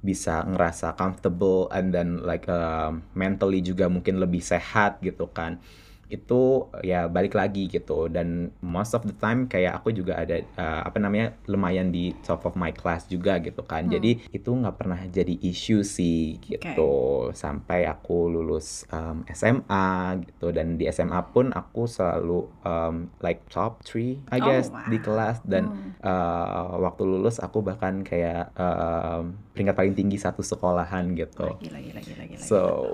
bisa 0.00 0.46
ngerasa 0.46 0.94
comfortable 0.94 1.66
and 1.74 1.90
then 1.90 2.22
like 2.22 2.46
um, 2.46 3.02
mentally 3.18 3.58
juga 3.60 3.90
mungkin 3.90 4.22
lebih 4.22 4.40
sehat 4.40 5.02
gitu 5.02 5.26
kan. 5.34 5.58
Itu 6.06 6.70
ya 6.80 7.06
balik 7.06 7.34
lagi 7.34 7.66
gitu 7.66 8.06
dan 8.06 8.50
most 8.62 8.94
of 8.94 9.02
the 9.02 9.14
time 9.16 9.46
kayak 9.46 9.80
aku 9.80 9.90
juga 9.90 10.18
ada 10.18 10.38
uh, 10.56 10.82
apa 10.86 10.98
namanya 10.98 11.34
lumayan 11.46 11.90
di 11.90 12.14
top 12.22 12.46
of 12.46 12.54
my 12.54 12.70
class 12.70 13.06
juga 13.06 13.38
gitu 13.38 13.62
kan. 13.62 13.86
Jadi 13.86 14.30
itu 14.30 14.50
nggak 14.50 14.76
pernah 14.76 15.00
jadi 15.06 15.34
isu 15.34 15.82
sih 15.82 16.38
gitu 16.38 16.92
sampai 17.32 17.84
aku 17.84 18.30
lulus 18.30 18.86
um, 18.88 19.26
SMA 19.28 19.88
gitu 20.22 20.50
dan 20.50 20.74
di 20.74 20.86
SMA 20.88 21.18
pun 21.30 21.50
aku 21.50 21.86
selalu 21.86 22.46
um, 22.62 23.10
like 23.20 23.42
top 23.48 23.82
3 23.82 24.30
I 24.30 24.38
Oh, 24.38 24.44
guess 24.44 24.68
wow. 24.70 24.86
di 24.86 24.98
kelas 25.00 25.42
dan 25.42 25.64
uh, 26.00 26.76
waktu 26.78 27.02
lulus 27.02 27.38
aku 27.38 27.60
bahkan 27.60 28.00
kayak 28.00 28.54
um, 28.54 29.34
peringkat 29.50 29.74
paling 29.74 29.94
tinggi 29.96 30.16
satu 30.16 30.40
sekolahan 30.40 31.16
gitu. 31.16 31.50
Gila 31.58 31.80
gila 31.80 32.00
gila 32.00 32.24
gila. 32.28 32.42
So 32.42 32.92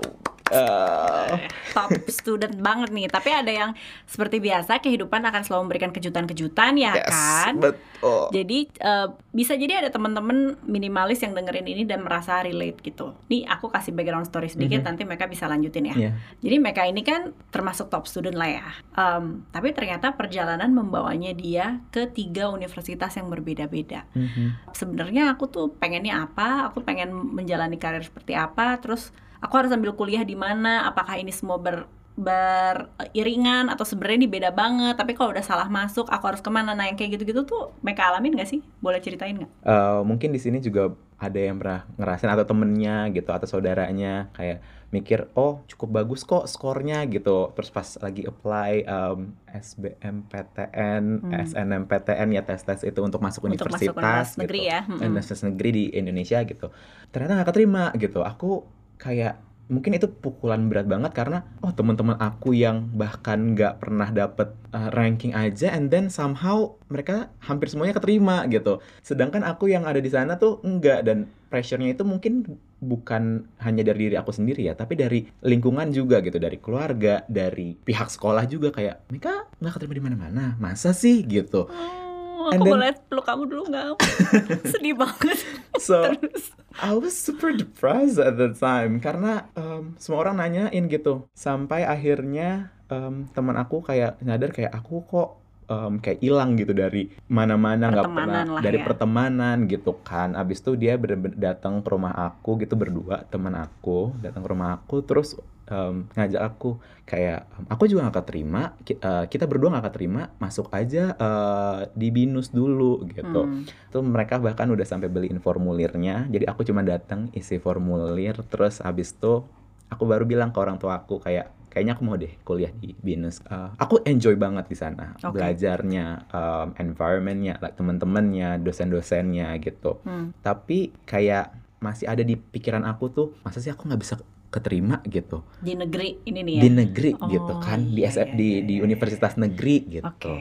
uh, 0.51 1.39
top 1.75 1.91
student 2.09 2.57
banget 2.59 2.89
nih. 2.91 3.07
Tapi 3.07 3.29
ada 3.31 3.51
yang 3.51 3.71
seperti 4.03 4.43
biasa 4.43 4.81
kehidupan 4.83 5.23
akan 5.23 5.41
selalu 5.45 5.61
memberikan 5.69 5.91
kejutan-kejutan 5.95 6.75
ya 6.75 6.93
yes, 6.97 7.09
kan. 7.09 7.53
betul. 7.61 8.27
Jadi 8.35 8.67
eh, 8.67 9.07
bisa 9.31 9.55
jadi 9.55 9.79
ada 9.85 9.89
teman-teman 9.93 10.59
minimalis 10.67 11.23
yang 11.23 11.31
dengerin 11.31 11.67
ini 11.67 11.83
dan 11.87 12.03
merasa 12.03 12.43
relate 12.43 12.83
gitu. 12.83 13.15
Nih 13.31 13.47
aku 13.47 13.71
kasih 13.71 13.95
background 13.95 14.27
story 14.27 14.51
sedikit 14.51 14.83
nanti 14.83 15.07
mereka 15.07 15.29
bisa 15.29 15.47
lanjutin 15.47 15.87
ya. 15.87 15.95
Iya. 15.95 16.11
Jadi 16.43 16.55
mereka 16.59 16.83
ini 16.83 17.01
kan 17.05 17.31
termasuk 17.53 17.87
top 17.87 18.09
student 18.09 18.35
lah 18.35 18.49
ya. 18.49 18.67
Em, 18.97 19.47
tapi 19.55 19.71
ternyata 19.71 20.11
perjalanan 20.13 20.69
membawanya 20.73 21.31
dia 21.31 21.79
ke 21.93 22.11
tiga 22.11 22.51
universitas 22.51 23.15
yang 23.15 23.31
berbeda-beda. 23.31 24.03
Mhm. 24.13 24.73
Sebenarnya 24.75 25.31
aku 25.31 25.47
tuh 25.47 25.71
pengennya 25.79 26.27
apa? 26.27 26.71
Aku 26.71 26.83
pengen 26.83 27.13
menjalani 27.13 27.79
karir 27.79 28.03
seperti 28.03 28.35
apa? 28.35 28.75
Terus 28.83 29.15
aku 29.43 29.53
harus 29.59 29.71
ambil 29.75 29.91
kuliah 29.91 30.23
di 30.23 30.39
mana? 30.39 30.87
Apakah 30.87 31.19
ini 31.19 31.35
semua 31.35 31.59
ber 31.59 31.85
beriringan 32.13 33.73
atau 33.73 33.81
sebenarnya 33.81 34.17
ini 34.25 34.29
beda 34.29 34.49
banget? 34.53 34.93
Tapi 34.95 35.17
kalau 35.17 35.33
udah 35.33 35.41
salah 35.41 35.65
masuk 35.65 36.05
aku 36.07 36.29
harus 36.29 36.41
ke 36.45 36.49
mana? 36.53 36.77
Nah 36.77 36.85
yang 36.85 36.97
kayak 36.97 37.17
gitu-gitu 37.17 37.41
tuh 37.43 37.73
mereka 37.81 38.13
alamin 38.13 38.37
gak 38.37 38.49
sih? 38.53 38.61
Boleh 38.79 39.01
ceritain 39.01 39.33
nggak? 39.33 39.51
Eh, 39.65 40.01
mungkin 40.05 40.29
di 40.29 40.37
sini 40.37 40.61
juga 40.61 40.93
ada 41.17 41.39
yang 41.39 41.57
pernah 41.57 41.89
ngerasain 41.97 42.29
atau 42.29 42.45
temennya 42.45 43.09
gitu 43.15 43.31
atau 43.33 43.47
saudaranya 43.49 44.29
kayak 44.37 44.61
mikir 44.93 45.25
oh 45.33 45.65
cukup 45.65 46.05
bagus 46.05 46.21
kok 46.21 46.45
skornya 46.45 47.01
gitu. 47.09 47.49
Terus 47.57 47.69
pas 47.73 47.87
lagi 47.97 48.29
apply 48.29 48.85
um, 48.85 49.33
SBMPTN, 49.49 51.33
SNMPTN 51.49 52.29
ya 52.29 52.45
tes 52.45 52.61
tes 52.61 52.85
itu 52.85 52.99
untuk 53.01 53.17
masuk 53.25 53.49
Untuk 53.49 53.73
masuk 53.73 53.89
universitas 53.89 54.37
negeri 54.37 54.61
gitu. 54.61 54.69
ya, 54.69 54.79
mm-mm. 54.85 55.01
universitas 55.01 55.41
negeri 55.41 55.69
di 55.73 55.83
Indonesia 55.97 56.37
gitu. 56.45 56.69
Ternyata 57.09 57.41
nggak 57.41 57.49
keterima 57.49 57.89
gitu. 57.97 58.21
Aku 58.21 58.69
kayak 58.97 59.39
mungkin 59.71 59.95
itu 59.95 60.11
pukulan 60.11 60.67
berat 60.67 60.85
banget 60.85 61.15
karena 61.15 61.47
oh 61.63 61.71
teman-teman 61.71 62.19
aku 62.19 62.51
yang 62.51 62.91
bahkan 62.91 63.55
nggak 63.55 63.79
pernah 63.79 64.11
dapet 64.11 64.51
uh, 64.75 64.91
ranking 64.91 65.31
aja 65.31 65.71
and 65.71 65.87
then 65.87 66.11
somehow 66.11 66.75
mereka 66.91 67.31
hampir 67.39 67.71
semuanya 67.71 67.95
keterima 67.95 68.43
gitu. 68.51 68.83
Sedangkan 68.99 69.47
aku 69.47 69.71
yang 69.71 69.87
ada 69.87 70.03
di 70.03 70.11
sana 70.11 70.35
tuh 70.35 70.59
enggak 70.67 71.07
dan 71.07 71.31
pressure-nya 71.47 71.95
itu 71.95 72.03
mungkin 72.03 72.43
bukan 72.83 73.47
hanya 73.63 73.87
dari 73.87 74.11
diri 74.11 74.15
aku 74.19 74.35
sendiri 74.35 74.67
ya 74.67 74.75
tapi 74.75 74.99
dari 74.99 75.23
lingkungan 75.47 75.95
juga 75.95 76.19
gitu 76.19 76.35
dari 76.35 76.59
keluarga 76.59 77.23
dari 77.31 77.79
pihak 77.79 78.11
sekolah 78.11 78.43
juga 78.51 78.75
kayak 78.75 79.07
mereka 79.07 79.47
nggak 79.63 79.73
keterima 79.79 79.95
di 79.95 80.03
mana-mana? 80.03 80.45
Masa 80.59 80.91
sih? 80.91 81.23
gitu. 81.23 81.71
Oh, 81.71 82.02
aku 82.49 82.63
then- 82.63 82.73
boleh 82.73 82.91
peluk 83.07 83.25
kamu 83.27 83.43
dulu 83.47 83.63
nggak? 83.69 83.85
Sedih 84.71 84.95
banget. 84.97 85.39
So 85.79 86.11
Terus. 86.15 86.51
I 86.81 86.97
was 86.97 87.13
super 87.13 87.53
depressed 87.53 88.17
at 88.17 88.39
the 88.41 88.49
time 88.49 88.97
karena 88.97 89.45
um, 89.53 89.93
semua 90.01 90.25
orang 90.25 90.41
nanyain 90.41 90.89
gitu 90.89 91.29
sampai 91.37 91.85
akhirnya 91.85 92.73
um, 92.89 93.29
teman 93.29 93.53
aku 93.59 93.85
kayak 93.85 94.17
nyadar 94.25 94.49
kayak 94.49 94.73
aku 94.73 95.05
kok 95.05 95.42
em, 95.73 95.93
kayak 95.97 96.19
hilang 96.21 96.53
gitu 96.55 96.73
dari 96.73 97.01
mana-mana 97.27 97.89
nggak 97.89 98.05
pernah 98.05 98.41
Pertemanan 98.43 98.45
lah 98.53 98.61
dari 98.61 98.77
ya. 98.77 98.85
pertemanan 98.85 99.57
gitu 99.65 99.91
kan 100.01 100.29
abis 100.33 100.61
itu 100.61 100.71
dia 100.77 100.93
datang 101.35 101.81
ke 101.81 101.89
rumah 101.89 102.13
aku 102.13 102.61
gitu 102.61 102.77
berdua 102.77 103.25
teman 103.27 103.57
aku 103.57 104.13
datang 104.21 104.45
ke 104.45 104.49
rumah 104.49 104.69
aku 104.77 105.01
terus 105.01 105.33
em, 105.65 106.05
ngajak 106.11 106.41
aku 106.43 106.69
kayak 107.03 107.39
aku 107.67 107.83
juga 107.87 108.05
nggak 108.05 108.17
keterima 108.21 108.61
ki- 108.81 108.99
eh, 108.99 109.25
kita 109.27 109.45
berdua 109.47 109.73
nggak 109.73 109.85
keterima 109.89 110.21
masuk 110.37 110.67
aja 110.71 111.15
eh, 111.15 111.79
di 111.93 112.07
binus 112.09 112.51
dulu 112.51 113.03
gitu 113.09 113.47
Hmm. 113.47 113.63
tuh 113.89 114.01
mereka 114.03 114.37
bahkan 114.37 114.67
udah 114.67 114.83
sampai 114.83 115.07
beliin 115.07 115.39
formulirnya 115.39 116.27
jadi 116.27 116.45
aku 116.47 116.61
cuma 116.63 116.83
datang 116.83 117.31
isi 117.31 117.57
formulir 117.57 118.35
terus 118.47 118.79
habis 118.79 119.15
itu 119.15 119.43
aku 119.87 120.03
baru 120.03 120.25
bilang 120.25 120.49
ke 120.49 120.59
orang 120.59 120.77
tua 120.77 120.99
aku 120.99 121.21
kayak 121.21 121.53
kayaknya 121.73 121.93
aku 121.93 122.03
mau 122.03 122.13
deh 122.13 122.29
kuliah 122.39 122.69
di 122.71 122.93
binus 122.95 123.41
Eh, 123.43 123.69
aku 123.75 123.97
enjoy 124.03 124.35
banget 124.35 124.65
di 124.65 124.77
sana 124.77 125.17
Oke. 125.17 125.33
belajarnya 125.33 126.05
em, 126.29 126.67
environmentnya 126.79 127.57
like 127.57 127.73
teman-temannya 127.73 128.61
dosen-dosennya 128.61 129.57
gitu 129.57 129.97
Hmm. 129.99 130.29
tapi 130.39 130.93
kayak 131.03 131.49
masih 131.79 132.05
ada 132.05 132.21
di 132.21 132.37
pikiran 132.37 132.83
aku 132.83 133.09
tuh 133.09 133.27
masa 133.41 133.57
sih 133.57 133.67
aku 133.67 133.83
nggak 133.83 133.99
bisa 133.99 134.15
keterima 134.47 135.01
gitu 135.03 135.41
Di 135.57 135.73
negeri 135.73 136.21
ini 136.23 136.39
nih 136.39 136.53
ya. 136.53 136.61
di 136.61 136.69
negeri 136.71 137.09
Oh, 137.15 137.25
gitu 137.27 137.53
kan 137.57 137.79
di 137.83 137.99
iya, 137.99 138.13
SF 138.13 138.27
iya, 138.27 138.35
di 138.35 138.47
iya, 138.47 138.61
di 138.61 138.73
iya. 138.75 138.81
universitas 138.81 139.33
negeri 139.35 139.75
gitu 139.91 140.05
Oke. 140.07 140.35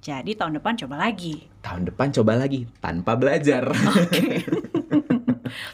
Jadi 0.00 0.32
tahun 0.32 0.56
depan 0.56 0.76
coba 0.78 0.96
lagi. 0.98 1.44
tahun 1.60 1.84
depan 1.86 2.08
coba 2.10 2.32
lagi 2.34 2.64
tanpa 2.78 3.12
belajar 3.14 3.68
Oke. 3.68 4.44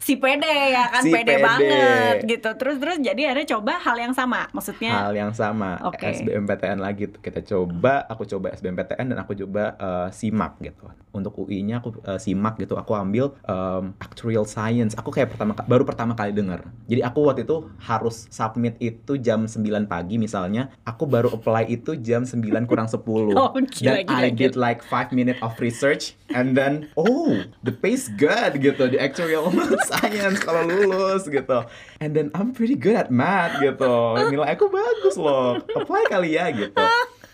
si 0.06 0.14
pede 0.14 0.46
ya 0.70 0.86
kan 0.86 1.02
Si 1.02 1.10
pede, 1.10 1.34
pede. 1.34 1.42
banget 1.42 2.16
gitu. 2.30 2.50
Terus 2.54 2.76
terus 2.78 2.96
jadi 3.02 3.34
akhirnya 3.34 3.58
coba 3.58 3.72
hal 3.82 3.96
yang 3.98 4.14
sama. 4.14 4.46
Maksudnya 4.54 4.94
hal 4.94 5.14
yang 5.18 5.34
sama 5.34 5.82
Oke. 5.82 6.22
SBMPTN 6.22 6.78
lagi 6.78 7.10
tuh 7.10 7.18
kita 7.18 7.42
coba 7.42 8.06
aku 8.06 8.22
coba 8.22 8.54
SBMPTN 8.54 9.10
dan 9.10 9.18
aku 9.18 9.34
coba 9.34 9.74
eh, 9.74 10.08
SIMAK 10.14 10.52
gitu 10.62 10.86
untuk 11.16 11.32
UI-nya 11.40 11.80
aku 11.80 11.96
eh, 12.04 12.20
SIMAK 12.20 12.54
gitu 12.62 12.76
aku 12.76 12.92
ambil 12.92 13.32
em, 13.48 13.96
actuarial 13.98 14.44
science 14.44 14.92
aku 14.92 15.08
kayak 15.08 15.32
pertama 15.32 15.56
baru 15.64 15.88
pertama 15.88 16.12
kali 16.12 16.36
dengar 16.36 16.68
jadi 16.84 17.08
aku 17.08 17.24
waktu 17.24 17.48
itu 17.48 17.72
harus 17.80 18.28
submit 18.28 18.76
itu 18.78 19.16
jam 19.16 19.48
9 19.48 19.64
pagi 19.88 20.20
misalnya 20.20 20.68
aku 20.84 21.08
baru 21.08 21.32
apply 21.32 21.72
itu 21.72 21.96
jam 21.96 22.28
9 22.28 22.44
kurang 22.68 22.86
10 22.86 23.00
Oh, 23.36 23.52
gila, 23.56 24.04
dan 24.04 24.04
gila, 24.04 24.20
I 24.20 24.28
did 24.28 24.54
like 24.54 24.84
5 24.84 25.16
minute 25.16 25.40
of 25.40 25.56
research 25.56 26.14
and 26.36 26.52
then 26.52 26.92
oh 27.00 27.40
the 27.64 27.72
pay's 27.72 28.12
good 28.20 28.60
gitu 28.60 28.92
di 28.92 29.00
actuarial 29.00 29.48
science 29.96 30.38
kalau 30.40 30.62
lulus 30.62 31.24
gitu 31.24 31.64
and 31.98 32.12
then 32.12 32.28
I'm 32.32 32.52
pretty 32.52 32.76
good 32.76 32.94
at 32.94 33.08
math 33.08 33.56
gitu 33.58 33.92
nilai 34.28 34.52
aku 34.52 34.68
bagus 34.68 35.16
loh 35.16 35.56
apply 35.72 36.06
kali 36.06 36.36
ya 36.36 36.52
gitu 36.52 36.84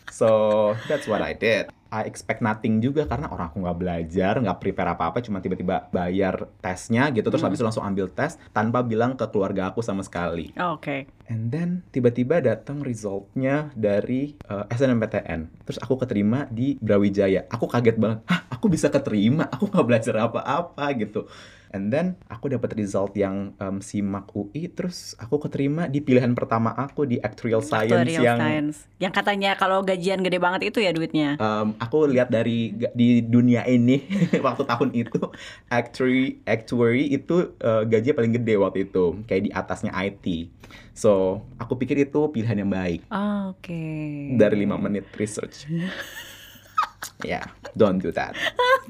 so 0.09 0.28
that's 0.87 1.04
what 1.04 1.21
I 1.21 1.33
did 1.33 1.69
I 1.92 2.09
expect 2.09 2.40
nothing 2.40 2.81
juga 2.81 3.04
karena 3.04 3.28
orang 3.28 3.52
aku 3.52 3.61
nggak 3.61 3.76
belajar 3.76 4.40
nggak 4.40 4.59
prepare 4.59 4.97
apa 4.97 5.12
apa 5.12 5.21
cuma 5.21 5.40
tiba-tiba 5.40 5.92
bayar 5.92 6.49
tesnya 6.59 7.12
gitu 7.12 7.28
terus 7.28 7.40
Hmm. 7.40 7.52
habis 7.52 7.61
itu 7.61 7.66
langsung 7.69 7.85
ambil 7.85 8.09
tes 8.09 8.40
tanpa 8.49 8.81
bilang 8.81 9.12
ke 9.12 9.28
keluarga 9.28 9.69
aku 9.69 9.85
sama 9.85 10.00
sekali 10.00 10.57
Oh, 10.57 10.81
Oke. 10.81 11.04
And 11.28 11.49
then 11.49 11.85
tiba-tiba 11.88 12.40
datang 12.40 12.81
resultnya 12.81 13.73
dari 13.73 14.37
uh, 14.49 14.64
SNMPTN. 14.69 15.64
Terus 15.64 15.78
aku 15.81 15.97
keterima 15.97 16.45
di 16.49 16.76
Brawijaya. 16.76 17.49
Aku 17.49 17.64
kaget 17.64 17.97
banget. 17.97 18.21
Hah, 18.25 18.52
aku 18.52 18.69
bisa 18.69 18.88
keterima? 18.88 19.49
Aku 19.49 19.64
nggak 19.69 19.87
belajar 19.87 20.14
apa-apa 20.19 20.85
gitu. 20.95 21.25
And 21.73 21.88
then 21.88 22.21
aku 22.29 22.49
dapat 22.49 22.76
result 22.76 23.17
yang 23.17 23.57
um, 23.57 23.81
SIMAK 23.81 24.29
UI. 24.33 24.69
Terus 24.69 25.17
aku 25.17 25.41
keterima 25.41 25.88
di 25.88 25.99
pilihan 25.99 26.33
pertama 26.33 26.71
aku 26.71 27.05
di 27.05 27.17
Actuarial 27.17 27.61
Science 27.61 27.91
Actuarial 27.91 28.23
yang 28.23 28.38
science. 28.38 28.76
Yang 28.97 29.12
katanya 29.17 29.50
kalau 29.57 29.81
gajian 29.81 30.21
gede 30.21 30.37
banget 30.37 30.69
itu 30.69 30.79
ya 30.79 30.93
duitnya. 30.93 31.41
um, 31.41 31.73
aku 31.76 32.07
lihat 32.07 32.29
dari 32.29 32.71
di 32.93 33.21
dunia 33.21 33.64
ini 33.64 34.05
waktu 34.47 34.62
tahun 34.62 34.93
itu 34.93 35.19
actuary 35.69 36.38
actuary 36.45 37.09
itu 37.09 37.57
uh, 37.59 37.83
gajinya 37.83 38.14
paling 38.14 38.33
gede 38.37 38.55
waktu 38.57 38.79
itu 38.87 39.05
kayak 39.25 39.43
di 39.49 39.50
atasnya 39.50 39.93
IT. 39.97 40.52
So 40.93 41.41
aku 41.57 41.76
pikir 41.76 41.97
itu 41.99 42.21
pilihan 42.29 42.64
yang 42.64 42.69
baik 42.69 43.00
Oh, 43.09 43.57
Oke. 43.57 43.81
dari 44.37 44.57
lima 44.61 44.76
menit 44.76 45.09
research. 45.17 45.64
Ya, 47.23 47.43
don't 47.78 47.99
do 48.02 48.10
that. 48.15 48.34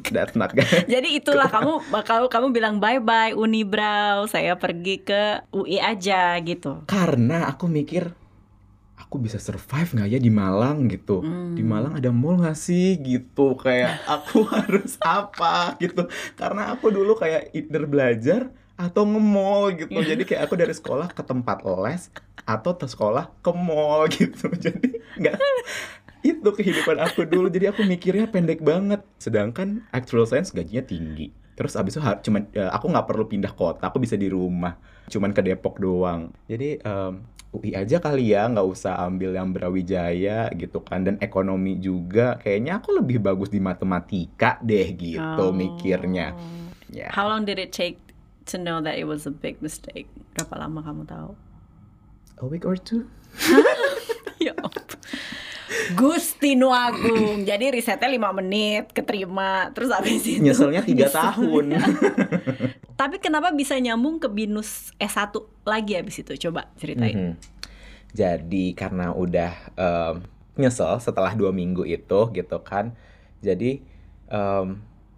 That's 0.09 0.37
not 0.37 0.53
good. 0.53 0.69
Jadi 0.95 1.21
itulah 1.21 1.49
kamu 1.49 1.93
bakal 1.93 2.29
kamu 2.29 2.53
bilang 2.53 2.81
bye 2.81 3.01
bye 3.01 3.37
Unibrow, 3.37 4.29
saya 4.29 4.57
pergi 4.57 5.05
ke 5.05 5.45
UI 5.53 5.81
aja 5.81 6.37
gitu. 6.41 6.85
Karena 6.89 7.49
aku 7.49 7.69
mikir 7.69 8.13
aku 9.13 9.21
bisa 9.21 9.37
survive 9.37 9.93
nggak 9.93 10.09
ya 10.09 10.21
di 10.21 10.33
Malang 10.33 10.89
gitu. 10.89 11.21
Hmm. 11.21 11.53
Di 11.53 11.61
Malang 11.61 12.01
ada 12.01 12.09
mall 12.09 12.41
nggak 12.41 12.57
sih 12.57 12.97
gitu 13.05 13.53
kayak 13.61 14.01
aku 14.09 14.49
harus 14.57 14.97
apa 15.05 15.77
gitu. 15.77 16.09
Karena 16.37 16.73
aku 16.73 16.89
dulu 16.89 17.13
kayak 17.17 17.53
either 17.53 17.85
belajar 17.85 18.49
atau 18.73 19.05
nge-mall 19.05 19.77
gitu. 19.77 20.01
Iya. 20.01 20.17
Jadi 20.17 20.23
kayak 20.25 20.49
aku 20.49 20.55
dari 20.57 20.73
sekolah 20.73 21.13
ke 21.13 21.21
tempat 21.21 21.61
les 21.85 22.09
atau 22.43 22.73
ke 22.75 22.89
sekolah 22.89 23.29
ke 23.45 23.53
mall 23.53 24.09
gitu. 24.17 24.49
Jadi 24.49 24.97
nggak 25.21 25.37
itu 26.23 26.49
kehidupan 26.49 26.99
aku 26.99 27.27
dulu. 27.27 27.51
Jadi 27.51 27.69
aku 27.69 27.83
mikirnya 27.83 28.27
pendek 28.27 28.63
banget. 28.63 29.03
Sedangkan 29.19 29.83
actual 29.91 30.25
science 30.25 30.55
gajinya 30.55 30.83
tinggi. 30.83 31.35
Terus 31.53 31.77
abis 31.77 31.99
itu 31.99 32.03
cuman 32.03 32.49
eh, 32.55 32.71
aku 32.71 32.89
nggak 32.89 33.07
perlu 33.07 33.29
pindah 33.29 33.53
kota, 33.53 33.85
aku 33.87 34.01
bisa 34.01 34.17
di 34.17 34.33
rumah. 34.33 34.79
Cuman 35.07 35.37
ke 35.37 35.45
Depok 35.45 35.77
doang. 35.77 36.33
Jadi 36.49 36.81
em, 36.81 37.13
UI 37.53 37.77
aja 37.77 38.01
kali 38.01 38.33
ya, 38.33 38.49
nggak 38.49 38.65
usah 38.65 38.97
ambil 39.05 39.37
yang 39.37 39.53
Brawijaya 39.53 40.49
gitu 40.57 40.81
kan. 40.81 41.05
Dan 41.05 41.21
ekonomi 41.21 41.77
juga, 41.77 42.41
kayaknya 42.41 42.81
aku 42.81 42.97
lebih 42.97 43.21
bagus 43.21 43.53
di 43.53 43.61
matematika 43.61 44.57
deh 44.65 44.89
gitu 44.97 45.21
Oh. 45.21 45.53
mikirnya. 45.53 46.33
Ya. 46.89 47.13
How 47.13 47.29
long 47.29 47.45
did 47.45 47.61
it 47.61 47.69
take 47.69 48.01
to 48.49 48.57
know 48.57 48.81
that 48.81 48.97
it 48.97 49.05
was 49.05 49.29
a 49.29 49.35
big 49.35 49.61
mistake? 49.61 50.09
Berapa 50.33 50.65
lama 50.65 50.81
kamu 50.81 51.05
tahu? 51.05 51.37
A 52.41 52.45
week 52.49 52.65
or 52.65 52.81
two? 52.81 53.05
ya 54.41 54.57
ampun. 55.73 55.97
Gusti 55.97 56.55
Nu 56.55 56.71
Agung. 56.71 57.43
Jadi 57.43 57.73
risetnya 57.73 58.09
5 58.09 58.39
menit, 58.39 58.93
keterima. 58.93 59.73
Terus 59.73 59.91
habis 59.91 60.23
itu 60.25 60.43
Nyeselnya 60.45 60.83
tiga 60.85 61.09
tahun. 61.09 61.77
Tapi 63.01 63.17
kenapa 63.19 63.51
bisa 63.51 63.75
nyambung 63.81 64.21
ke 64.23 64.29
binus 64.31 64.95
S1 65.01 65.35
lagi 65.65 65.93
habis 65.99 66.21
itu? 66.21 66.33
Coba 66.49 66.71
ceritain. 66.79 67.35
Mhm. 67.35 67.35
Jadi 68.13 68.77
karena 68.77 69.17
udah 69.17 69.53
em, 69.75 70.15
nyesel 70.61 71.01
setelah 71.01 71.33
dua 71.33 71.51
minggu 71.51 71.89
itu 71.89 72.21
gitu 72.37 72.59
kan. 72.61 72.93
Jadi 73.41 73.81
em, 74.29 74.67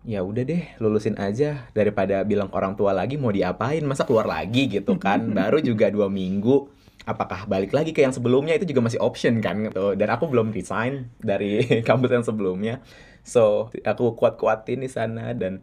ya 0.05 0.21
udah 0.21 0.43
deh 0.45 0.63
lulusin 0.79 1.17
aja 1.17 1.65
daripada 1.73 2.21
bilang 2.29 2.53
ke 2.53 2.55
orang 2.55 2.77
tua 2.77 2.93
lagi 2.93 3.17
mau 3.17 3.33
diapain 3.33 3.81
masa 3.89 4.05
keluar 4.05 4.29
lagi 4.29 4.69
gitu 4.69 5.01
kan 5.01 5.25
baru 5.37 5.65
juga 5.65 5.89
dua 5.89 6.13
minggu 6.13 6.69
apakah 7.05 7.45
balik 7.45 7.77
lagi 7.77 7.93
ke 7.93 8.01
yang 8.01 8.17
sebelumnya 8.17 8.57
itu 8.57 8.65
juga 8.65 8.81
masih 8.81 9.01
option 9.01 9.45
kan 9.45 9.69
gitu 9.69 9.93
dan 9.95 10.09
aku 10.09 10.29
belum 10.29 10.51
resign 10.51 11.13
dari 11.21 11.61
kampus 11.89 12.11
yang 12.11 12.25
sebelumnya 12.25 12.75
so 13.21 13.69
aku 13.85 14.17
kuat-kuatin 14.17 14.81
di 14.81 14.89
sana 14.89 15.37
dan 15.37 15.61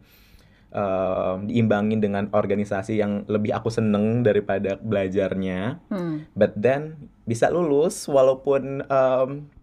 em, 0.70 1.36
diimbangin 1.50 1.98
dengan 1.98 2.30
organisasi 2.30 2.98
yang 2.98 3.26
lebih 3.26 3.54
aku 3.54 3.70
seneng 3.70 4.22
daripada 4.22 4.78
belajarnya 4.78 5.82
Hmm. 5.90 6.26
but 6.38 6.54
then 6.54 7.10
bisa 7.22 7.50
lulus 7.50 8.06
walaupun 8.06 8.82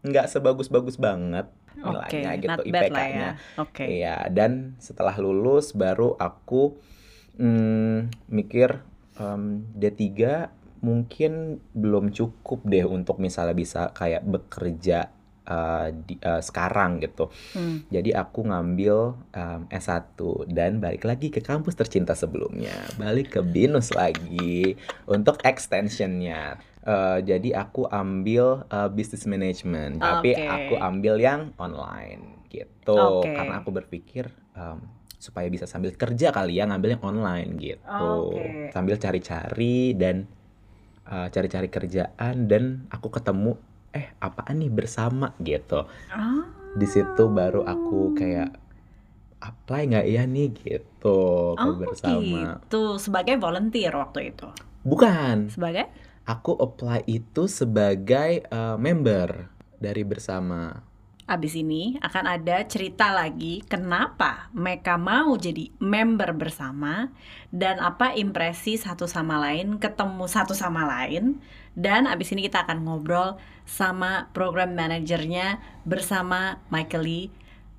nggak 0.03 0.27
sebagus-bagus 0.27 0.95
banget 0.95 1.47
Oke, 1.79 2.19
nilainya 2.19 2.31
gitu 2.43 2.59
lah 2.59 2.59
ya. 2.59 2.71
IPK-nya. 2.91 3.29
Oke. 3.55 3.85
Iya, 3.87 4.27
dan 4.27 4.75
setelah 4.83 5.15
lulus 5.15 5.71
baru 5.71 6.11
aku 6.19 6.75
mm, 7.39 8.27
mikir 8.27 8.83
em, 9.15 9.63
D3 9.75 10.03
mungkin 10.79 11.63
belum 11.75 12.11
cukup 12.15 12.63
deh 12.67 12.87
untuk 12.87 13.19
misalnya 13.19 13.55
bisa 13.55 13.91
kayak 13.91 14.23
bekerja 14.23 15.11
eh, 15.49 15.87
di, 16.05 16.15
eh, 16.19 16.41
sekarang 16.41 17.03
gitu. 17.03 17.27
Hmm. 17.57 17.83
Jadi 17.91 18.13
aku 18.15 18.47
ngambil 18.47 18.95
em, 19.33 19.61
S1 19.67 20.15
dan 20.51 20.79
balik 20.79 21.03
lagi 21.03 21.27
ke 21.33 21.41
kampus 21.43 21.75
tercinta 21.75 22.13
sebelumnya. 22.15 22.73
Balik 22.95 23.39
ke 23.39 23.41
BINUS 23.43 23.91
lagi 23.97 24.77
untuk 25.09 25.41
extensionnya. 25.43 26.61
Eh, 26.79 27.19
jadi 27.27 27.59
aku 27.67 27.91
ambil 27.91 28.63
eh, 28.71 28.89
business 28.89 29.27
management, 29.27 29.99
tapi 29.99 30.31
Oke. 30.37 30.47
aku 30.47 30.73
ambil 30.79 31.19
yang 31.19 31.51
online 31.59 32.47
gitu. 32.47 33.21
Oke. 33.21 33.35
Karena 33.35 33.59
aku 33.59 33.69
berpikir 33.75 34.31
em, 34.55 34.79
supaya 35.19 35.51
bisa 35.51 35.67
sambil 35.67 35.91
kerja 35.99 36.31
kali 36.31 36.57
ya 36.57 36.65
ngambil 36.65 36.95
yang 36.95 37.03
online 37.03 37.51
gitu. 37.59 38.31
Oke. 38.31 38.71
Sambil 38.71 38.95
cari-cari 38.95 39.91
dan 39.99 40.23
eh, 41.10 41.28
cari-cari 41.28 41.67
kerjaan 41.67 42.45
dan 42.45 42.63
aku 42.88 43.10
ketemu 43.10 43.58
eh 43.89 44.13
apaan 44.17 44.58
nih 44.58 44.69
bersama 44.69 45.34
gitu 45.39 45.89
Ah. 46.08 46.45
di 46.72 46.86
situ 46.86 47.26
baru 47.28 47.65
aku 47.65 48.13
kayak 48.13 48.54
apply 49.39 49.88
nggak 49.88 50.08
ya 50.08 50.24
nih 50.24 50.50
gitu 50.52 51.19
ke 51.56 51.63
Oh, 51.63 51.76
bersama 51.76 52.60
gitu. 52.60 52.84
Sebagai 52.98 53.36
volunteer 53.38 53.89
waktu 53.91 54.30
itu. 54.30 54.45
bukan 54.82 55.50
Sebagai? 55.50 55.88
aku 56.24 56.54
apply 56.54 57.04
itu 57.06 57.48
sebagai 57.48 58.45
uh, 58.48 58.76
member 58.76 59.50
dari 59.76 60.04
bersama 60.04 60.78
abis 61.29 61.61
ini 61.61 62.01
akan 62.01 62.25
ada 62.25 62.65
cerita 62.65 63.13
lagi 63.13 63.61
kenapa 63.69 64.49
mereka 64.51 64.97
mau 64.97 65.37
jadi 65.37 65.69
member 65.77 66.33
bersama 66.33 67.13
dan 67.53 67.77
apa 67.77 68.17
impresi 68.17 68.81
satu 68.81 69.05
sama 69.05 69.37
lain 69.37 69.77
ketemu 69.77 70.25
satu 70.25 70.57
sama 70.57 70.89
lain 70.89 71.37
dan 71.77 72.09
abis 72.09 72.33
ini 72.33 72.49
kita 72.49 72.65
akan 72.65 72.81
ngobrol 72.83 73.37
sama 73.69 74.33
program 74.33 74.73
manajernya 74.73 75.61
bersama 75.85 76.57
Michael 76.73 77.05
Lee 77.05 77.25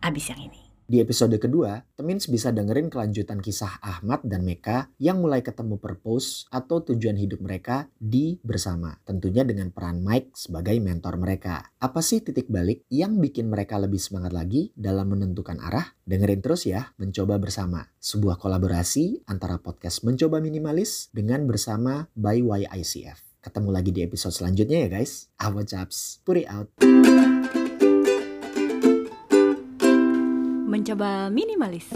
abis 0.01 0.31
yang 0.31 0.47
ini. 0.47 0.70
Di 0.91 0.99
episode 0.99 1.39
kedua, 1.39 1.79
Temins 1.95 2.27
bisa 2.27 2.51
dengerin 2.51 2.91
kelanjutan 2.91 3.39
kisah 3.39 3.79
Ahmad 3.79 4.27
dan 4.27 4.43
Meka 4.43 4.91
yang 4.99 5.23
mulai 5.23 5.39
ketemu 5.39 5.79
purpose 5.79 6.51
atau 6.51 6.83
tujuan 6.83 7.15
hidup 7.15 7.39
mereka 7.39 7.87
di 7.95 8.43
bersama. 8.43 8.99
Tentunya 9.07 9.47
dengan 9.47 9.71
peran 9.71 10.03
Mike 10.03 10.35
sebagai 10.35 10.75
mentor 10.83 11.15
mereka. 11.15 11.71
Apa 11.79 12.03
sih 12.03 12.19
titik 12.27 12.51
balik 12.51 12.91
yang 12.91 13.23
bikin 13.23 13.47
mereka 13.47 13.79
lebih 13.79 14.03
semangat 14.03 14.35
lagi 14.35 14.75
dalam 14.75 15.15
menentukan 15.15 15.63
arah? 15.63 15.95
Dengerin 16.03 16.43
terus 16.43 16.67
ya, 16.67 16.91
Mencoba 16.99 17.39
Bersama. 17.39 17.87
Sebuah 18.03 18.43
kolaborasi 18.43 19.31
antara 19.31 19.63
podcast 19.63 20.03
Mencoba 20.03 20.43
Minimalis 20.43 21.07
dengan 21.15 21.47
bersama 21.47 22.11
by 22.19 22.43
YICF. 22.43 23.39
Ketemu 23.47 23.71
lagi 23.71 23.95
di 23.95 24.03
episode 24.03 24.35
selanjutnya 24.35 24.91
ya 24.91 24.99
guys. 24.99 25.31
Awa 25.39 25.63
chaps, 25.63 26.19
put 26.27 26.43
it 26.43 26.51
out. 26.51 26.67
Mencoba 30.71 31.27
minimalis. 31.35 31.91